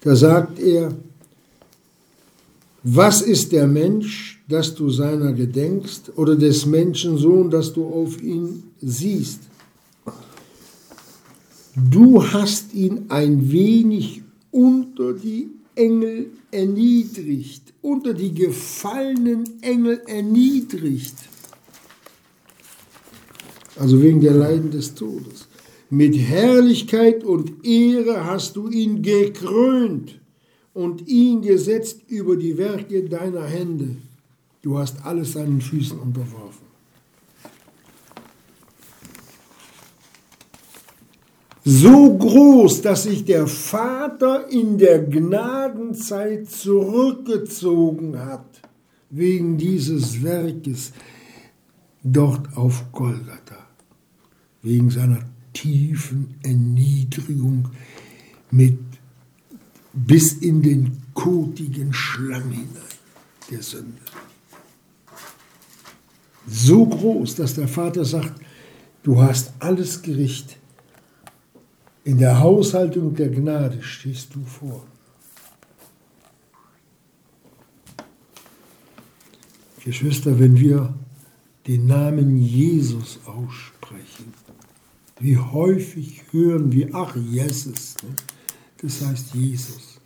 Da 0.00 0.16
sagt 0.16 0.58
er, 0.60 0.94
was 2.82 3.22
ist 3.22 3.52
der 3.52 3.66
Mensch, 3.66 4.42
dass 4.48 4.74
du 4.74 4.90
seiner 4.90 5.32
gedenkst, 5.32 6.12
oder 6.16 6.34
des 6.34 6.66
Menschen 6.66 7.16
Sohn, 7.16 7.48
dass 7.50 7.72
du 7.72 7.86
auf 7.86 8.20
ihn 8.22 8.64
siehst. 8.80 9.40
du 11.74 12.22
hast 12.22 12.74
ihn 12.74 13.06
ein 13.08 13.50
wenig 13.50 14.22
unter 14.50 15.14
die 15.14 15.48
Engel 15.74 16.26
erniedrigt, 16.50 17.72
unter 17.80 18.12
die 18.12 18.34
gefallenen 18.34 19.44
Engel 19.62 20.02
erniedrigt. 20.06 21.14
Also 23.76 24.02
wegen 24.02 24.20
der 24.20 24.34
Leiden 24.34 24.70
des 24.70 24.94
Todes. 24.94 25.48
Mit 25.88 26.14
Herrlichkeit 26.16 27.24
und 27.24 27.64
Ehre 27.64 28.26
hast 28.26 28.56
du 28.56 28.68
ihn 28.68 29.02
gekrönt 29.02 30.20
und 30.74 31.06
ihn 31.08 31.42
gesetzt 31.42 32.02
über 32.08 32.36
die 32.36 32.56
Werke 32.56 33.04
deiner 33.04 33.44
Hände. 33.44 33.96
Du 34.62 34.78
hast 34.78 35.04
alles 35.04 35.32
seinen 35.32 35.60
Füßen 35.60 35.98
unterworfen. 35.98 36.72
So 41.64 42.16
groß, 42.18 42.82
dass 42.82 43.04
sich 43.04 43.24
der 43.24 43.46
Vater 43.46 44.48
in 44.48 44.78
der 44.78 45.00
Gnadenzeit 45.00 46.50
zurückgezogen 46.50 48.18
hat, 48.18 48.60
wegen 49.10 49.58
dieses 49.58 50.22
Werkes 50.24 50.92
dort 52.02 52.56
auf 52.56 52.90
Golgatha, 52.90 53.66
wegen 54.62 54.90
seiner 54.90 55.20
tiefen 55.52 56.34
Erniedrigung 56.42 57.68
mit 58.50 58.78
bis 59.92 60.32
in 60.32 60.62
den 60.62 61.02
kotigen 61.14 61.92
Schlamm 61.92 62.50
hinein 62.50 62.92
der 63.50 63.62
Sünde. 63.62 64.00
So 66.46 66.86
groß, 66.86 67.36
dass 67.36 67.54
der 67.54 67.68
Vater 67.68 68.04
sagt, 68.04 68.40
du 69.02 69.20
hast 69.20 69.52
alles 69.58 70.02
Gericht. 70.02 70.58
In 72.04 72.18
der 72.18 72.40
Haushaltung 72.40 73.14
der 73.14 73.28
Gnade 73.28 73.82
stehst 73.82 74.34
du 74.34 74.44
vor. 74.44 74.84
Geschwister, 79.84 80.38
wenn 80.38 80.58
wir 80.58 80.94
den 81.66 81.86
Namen 81.86 82.38
Jesus 82.38 83.20
aussprechen, 83.26 84.32
wie 85.20 85.38
häufig 85.38 86.22
hören 86.32 86.72
wir, 86.72 86.94
ach, 86.94 87.14
Jesus, 87.16 87.96
ne? 88.02 88.14
Das 88.82 89.00
heißt 89.00 89.34
Jesus. 89.34 90.00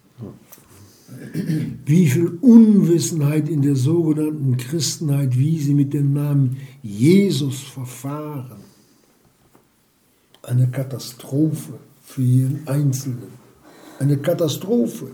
Wie 1.85 2.09
viel 2.09 2.39
Unwissenheit 2.41 3.49
in 3.49 3.63
der 3.63 3.77
sogenannten 3.77 4.57
Christenheit, 4.57 5.39
wie 5.39 5.59
sie 5.59 5.75
mit 5.75 5.95
dem 5.95 6.13
Namen 6.13 6.59
Jesus 6.83 7.61
verfahren. 7.61 8.65
Eine 10.43 10.69
Katastrophe 10.69 11.79
für 12.03 12.23
jeden 12.23 12.69
Einzelnen. 12.69 13.33
Eine 13.99 14.19
Katastrophe. 14.19 15.13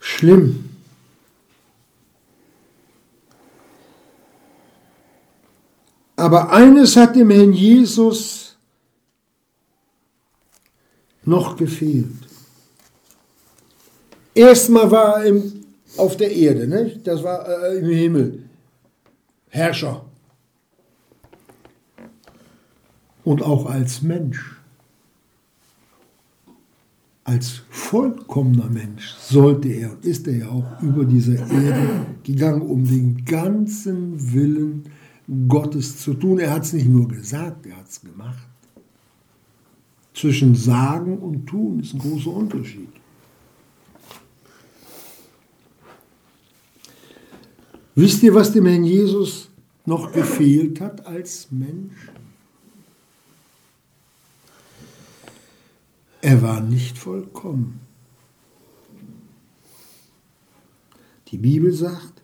Schlimm. 0.00 0.64
Aber 6.16 6.52
eines 6.52 6.96
hat 6.96 7.16
dem 7.16 7.30
Herrn 7.30 7.52
Jesus 7.52 8.41
noch 11.24 11.56
gefehlt. 11.56 12.12
Erstmal 14.34 14.90
war 14.90 15.18
er 15.18 15.24
im, 15.26 15.64
auf 15.96 16.16
der 16.16 16.32
Erde, 16.32 16.66
ne? 16.66 16.98
das 17.04 17.22
war 17.22 17.46
äh, 17.46 17.78
im 17.78 17.90
Himmel, 17.90 18.44
Herrscher. 19.48 20.04
Und 23.24 23.42
auch 23.42 23.66
als 23.66 24.02
Mensch, 24.02 24.56
als 27.24 27.62
vollkommener 27.70 28.68
Mensch 28.68 29.14
sollte 29.14 29.68
er 29.68 29.92
und 29.92 30.04
ist 30.04 30.26
er 30.26 30.36
ja 30.36 30.48
auch 30.48 30.82
über 30.82 31.04
diese 31.04 31.34
Erde 31.34 32.06
gegangen, 32.24 32.62
um 32.62 32.84
den 32.84 33.24
ganzen 33.24 34.32
Willen 34.32 34.84
Gottes 35.46 35.98
zu 35.98 36.14
tun. 36.14 36.40
Er 36.40 36.50
hat 36.50 36.64
es 36.64 36.72
nicht 36.72 36.88
nur 36.88 37.06
gesagt, 37.06 37.66
er 37.66 37.76
hat 37.76 37.88
es 37.88 38.00
gemacht. 38.00 38.48
Zwischen 40.14 40.54
Sagen 40.54 41.18
und 41.18 41.46
Tun 41.46 41.80
ist 41.80 41.94
ein 41.94 42.00
großer 42.00 42.30
Unterschied. 42.30 42.88
Wisst 47.94 48.22
ihr, 48.22 48.34
was 48.34 48.52
dem 48.52 48.66
Herrn 48.66 48.84
Jesus 48.84 49.50
noch 49.84 50.12
gefehlt 50.12 50.80
hat 50.80 51.06
als 51.06 51.48
Mensch? 51.50 52.10
Er 56.20 56.40
war 56.40 56.60
nicht 56.60 56.96
vollkommen. 56.96 57.80
Die 61.28 61.38
Bibel 61.38 61.72
sagt, 61.72 62.22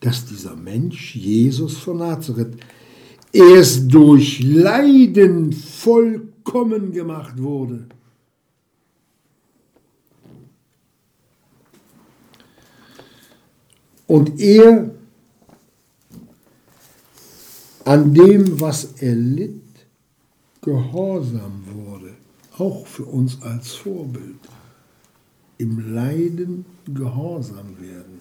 dass 0.00 0.24
dieser 0.24 0.54
Mensch, 0.54 1.16
Jesus 1.16 1.76
von 1.78 1.98
Nazareth, 1.98 2.56
erst 3.32 3.92
durch 3.92 4.40
Leiden 4.42 5.52
vollkommen 5.52 6.29
gemacht 6.44 7.40
wurde. 7.40 7.86
Und 14.06 14.40
er 14.40 14.90
an 17.84 18.12
dem, 18.12 18.60
was 18.60 19.00
er 19.00 19.14
litt, 19.14 19.60
gehorsam 20.62 21.64
wurde, 21.72 22.14
auch 22.58 22.86
für 22.86 23.04
uns 23.04 23.40
als 23.42 23.72
Vorbild. 23.72 24.40
Im 25.58 25.94
Leiden 25.94 26.64
gehorsam 26.92 27.80
werden. 27.80 28.20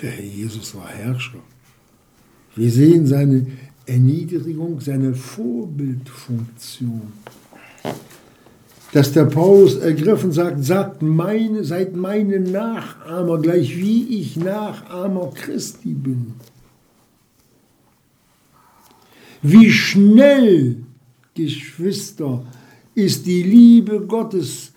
Der 0.00 0.10
Herr 0.10 0.24
Jesus 0.24 0.74
war 0.74 0.88
Herrscher. 0.88 1.40
Wir 2.56 2.70
sehen 2.70 3.06
seine 3.06 3.46
Erniedrigung, 3.86 4.80
seine 4.80 5.14
Vorbildfunktion. 5.14 7.12
Dass 8.92 9.12
der 9.12 9.24
Paulus 9.24 9.76
ergriffen 9.76 10.32
sagt, 10.32 10.64
sagt 10.64 11.02
meine, 11.02 11.64
seid 11.64 11.96
meine 11.96 12.38
Nachahmer, 12.38 13.38
gleich 13.40 13.76
wie 13.76 14.20
ich 14.20 14.36
Nachahmer 14.36 15.32
Christi 15.34 15.94
bin. 15.94 16.34
Wie 19.42 19.70
schnell, 19.70 20.76
Geschwister, 21.34 22.46
ist 22.94 23.26
die 23.26 23.42
Liebe 23.42 24.00
Gottes 24.00 24.74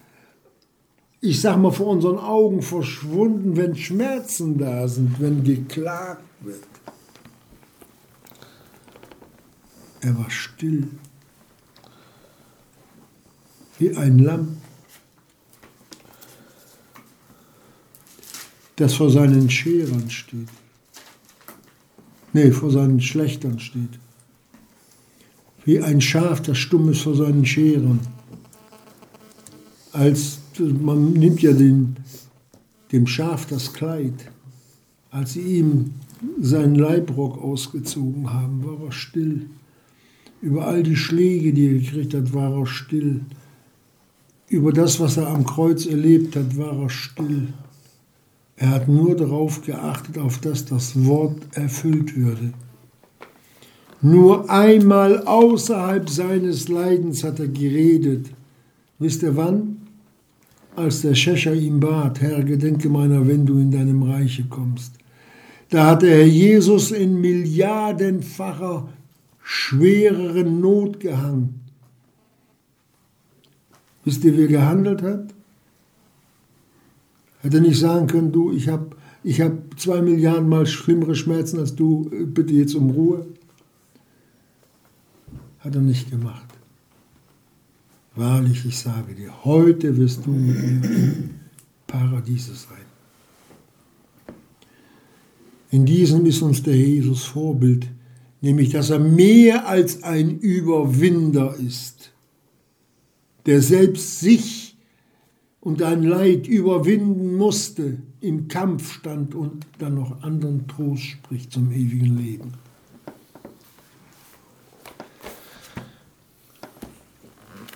ich 1.22 1.41
sag 1.41 1.58
mal, 1.58 1.72
vor 1.72 1.88
unseren 1.88 2.20
Augen 2.20 2.62
verschwunden, 2.62 3.58
wenn 3.58 3.76
Schmerzen 3.76 4.58
da 4.58 4.88
sind, 4.88 5.20
wenn 5.20 5.43
geklagt 5.43 6.24
wird. 6.41 6.66
Er 10.01 10.17
war 10.17 10.29
still, 10.29 10.87
wie 13.79 13.95
ein 13.95 14.19
Lamm, 14.19 14.57
das 18.75 18.93
vor 18.93 19.09
seinen 19.09 19.49
Scherern 19.49 20.09
steht. 20.09 20.47
Nee, 22.33 22.51
vor 22.51 22.69
seinen 22.69 23.01
Schlechtern 23.01 23.59
steht. 23.59 23.99
Wie 25.65 25.81
ein 25.81 25.99
Schaf, 25.99 26.41
das 26.41 26.57
stumm 26.57 26.89
ist 26.89 27.01
vor 27.01 27.15
seinen 27.15 27.45
Scheren. 27.45 27.99
Als 29.91 30.39
man 30.59 31.13
nimmt 31.13 31.41
ja 31.41 31.53
den, 31.53 31.97
dem 32.91 33.07
Schaf 33.07 33.47
das 33.47 33.73
Kleid. 33.73 34.31
Als 35.09 35.33
sie 35.33 35.41
ihm 35.41 35.95
seinen 36.39 36.75
Leibrock 36.75 37.41
ausgezogen 37.41 38.31
haben, 38.31 38.63
war 38.63 38.85
er 38.85 38.91
still. 38.91 39.49
Über 40.41 40.67
all 40.67 40.83
die 40.83 40.95
Schläge, 40.95 41.53
die 41.53 41.67
er 41.67 41.73
gekriegt 41.79 42.13
hat, 42.13 42.33
war 42.33 42.53
er 42.59 42.65
still. 42.65 43.21
Über 44.49 44.71
das, 44.71 44.99
was 44.99 45.17
er 45.17 45.27
am 45.27 45.45
Kreuz 45.45 45.85
erlebt 45.85 46.35
hat, 46.35 46.57
war 46.57 46.79
er 46.79 46.89
still. 46.89 47.47
Er 48.55 48.69
hat 48.69 48.88
nur 48.88 49.15
darauf 49.15 49.61
geachtet, 49.61 50.17
auf 50.17 50.39
das 50.39 50.65
das 50.65 51.05
Wort 51.05 51.38
erfüllt 51.53 52.15
würde. 52.15 52.53
Nur 54.01 54.49
einmal 54.49 55.23
außerhalb 55.25 56.09
seines 56.09 56.67
Leidens 56.67 57.23
hat 57.23 57.39
er 57.39 57.47
geredet. 57.47 58.27
Wisst 58.99 59.23
ihr 59.23 59.35
wann? 59.35 59.77
als 60.77 61.01
der 61.01 61.15
Schächer 61.15 61.53
ihm 61.53 61.79
bat, 61.79 62.21
Herr, 62.21 62.43
gedenke 62.43 62.88
meiner, 62.88 63.27
wenn 63.27 63.45
du 63.45 63.57
in 63.57 63.71
deinem 63.71 64.03
Reiche 64.03 64.43
kommst. 64.43 64.93
Da 65.69 65.88
hat 65.88 66.03
der 66.03 66.17
Herr 66.17 66.25
Jesus 66.25 66.91
in 66.91 67.19
milliardenfacher 67.19 68.88
schwereren 69.49 70.59
Not 70.59 70.99
gehangen. 70.99 71.61
Wisst 74.03 74.25
ihr, 74.25 74.35
wie 74.35 74.41
er 74.41 74.47
gehandelt 74.47 75.01
hat? 75.01 75.33
Hätte 77.39 77.61
nicht 77.61 77.79
sagen 77.79 78.07
können, 78.07 78.33
du, 78.33 78.51
ich 78.51 78.67
habe 78.67 78.89
ich 79.23 79.39
habe 79.39 79.61
zwei 79.77 80.01
Milliarden 80.01 80.49
mal 80.49 80.65
schlimmere 80.65 81.15
Schmerzen 81.15 81.59
als 81.59 81.75
du, 81.75 82.09
bitte 82.25 82.53
jetzt 82.53 82.75
um 82.75 82.89
Ruhe. 82.89 83.25
Hat 85.59 85.75
er 85.75 85.81
nicht 85.81 86.11
gemacht. 86.11 86.49
Wahrlich, 88.15 88.65
ich 88.65 88.77
sage 88.77 89.15
dir, 89.15 89.45
heute 89.45 89.95
wirst 89.95 90.25
du 90.25 90.31
mit 90.31 90.61
mir 90.61 90.89
im 90.89 91.29
Paradiese 91.87 92.53
sein. 92.53 92.85
In 95.69 95.85
diesem 95.85 96.25
ist 96.25 96.41
uns 96.41 96.63
der 96.63 96.75
Jesus 96.75 97.23
Vorbild, 97.23 97.87
nämlich 98.41 98.69
dass 98.69 98.89
er 98.89 98.99
mehr 98.99 99.67
als 99.67 100.03
ein 100.03 100.39
Überwinder 100.39 101.55
ist, 101.55 102.11
der 103.45 103.61
selbst 103.61 104.19
sich 104.19 104.77
und 105.59 105.81
ein 105.81 106.03
Leid 106.03 106.47
überwinden 106.47 107.35
musste, 107.35 107.97
im 108.21 108.47
Kampf 108.47 108.93
stand 108.93 109.35
und 109.35 109.65
dann 109.79 109.95
noch 109.95 110.21
anderen 110.23 110.67
Trost 110.67 111.03
spricht 111.03 111.51
zum 111.51 111.71
ewigen 111.71 112.17
Leben. 112.17 112.53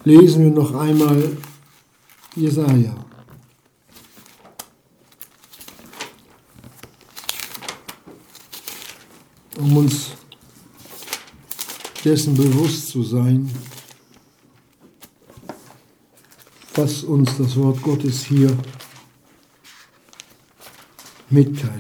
Lesen 0.03 0.45
wir 0.45 0.51
noch 0.51 0.74
einmal 0.74 1.38
Jesaja. 2.36 2.95
Um 9.59 9.78
uns 9.78 10.12
dessen 12.04 12.36
bewusst 12.36 12.89
zu 12.89 13.04
sein, 13.04 13.49
was 16.76 17.04
uns 17.04 17.38
das 17.38 17.56
Wort 17.58 17.82
Gottes 17.82 18.24
hier 18.24 18.58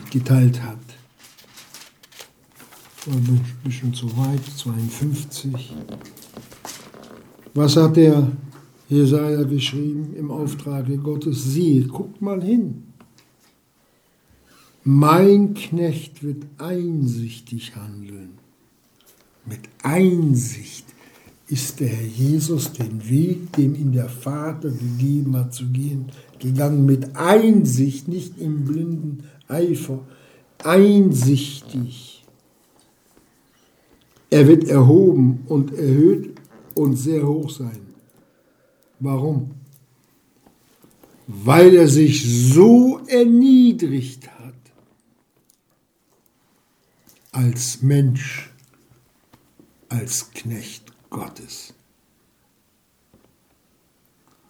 geteilt 0.09 0.61
hat. 0.61 0.77
Ein 3.07 3.41
bisschen 3.63 3.93
zu 3.93 4.15
weit, 4.15 4.45
52. 4.57 5.73
Was 7.53 7.75
hat 7.75 7.97
der 7.97 8.31
Jesaja 8.87 9.43
geschrieben 9.43 10.13
im 10.15 10.29
Auftrage 10.29 10.97
Gottes? 10.97 11.43
Siehe, 11.45 11.85
guckt 11.85 12.21
mal 12.21 12.41
hin. 12.41 12.83
Mein 14.83 15.53
Knecht 15.53 16.23
wird 16.23 16.43
einsichtig 16.57 17.75
handeln. 17.75 18.40
Mit 19.45 19.61
Einsicht 19.83 20.85
ist 21.47 21.79
der 21.79 21.89
Herr 21.89 22.07
Jesus 22.07 22.71
den 22.73 23.09
Weg, 23.09 23.51
den 23.53 23.75
ihm 23.75 23.91
der 23.91 24.09
Vater 24.09 24.69
gegeben 24.69 25.35
hat, 25.35 25.53
zu 25.53 25.67
gehen, 25.67 26.05
gegangen. 26.39 26.85
Mit 26.85 27.15
Einsicht, 27.15 28.07
nicht 28.07 28.39
im 28.39 28.63
blinden 28.65 29.23
Eifer, 29.47 29.99
einsichtig. 30.63 32.23
Er 34.29 34.47
wird 34.47 34.63
erhoben 34.69 35.43
und 35.47 35.73
erhöht 35.73 36.39
und 36.73 36.95
sehr 36.95 37.27
hoch 37.27 37.49
sein. 37.49 37.81
Warum? 38.99 39.51
Weil 41.27 41.75
er 41.75 41.87
sich 41.87 42.23
so 42.53 43.01
erniedrigt 43.07 44.29
hat 44.39 44.53
als 47.31 47.81
Mensch, 47.81 48.50
als 49.91 50.31
Knecht 50.31 50.93
Gottes, 51.09 51.73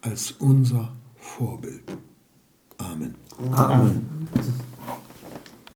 als 0.00 0.30
unser 0.38 0.92
Vorbild. 1.16 1.82
Amen. 2.78 3.16
Amen. 3.50 4.28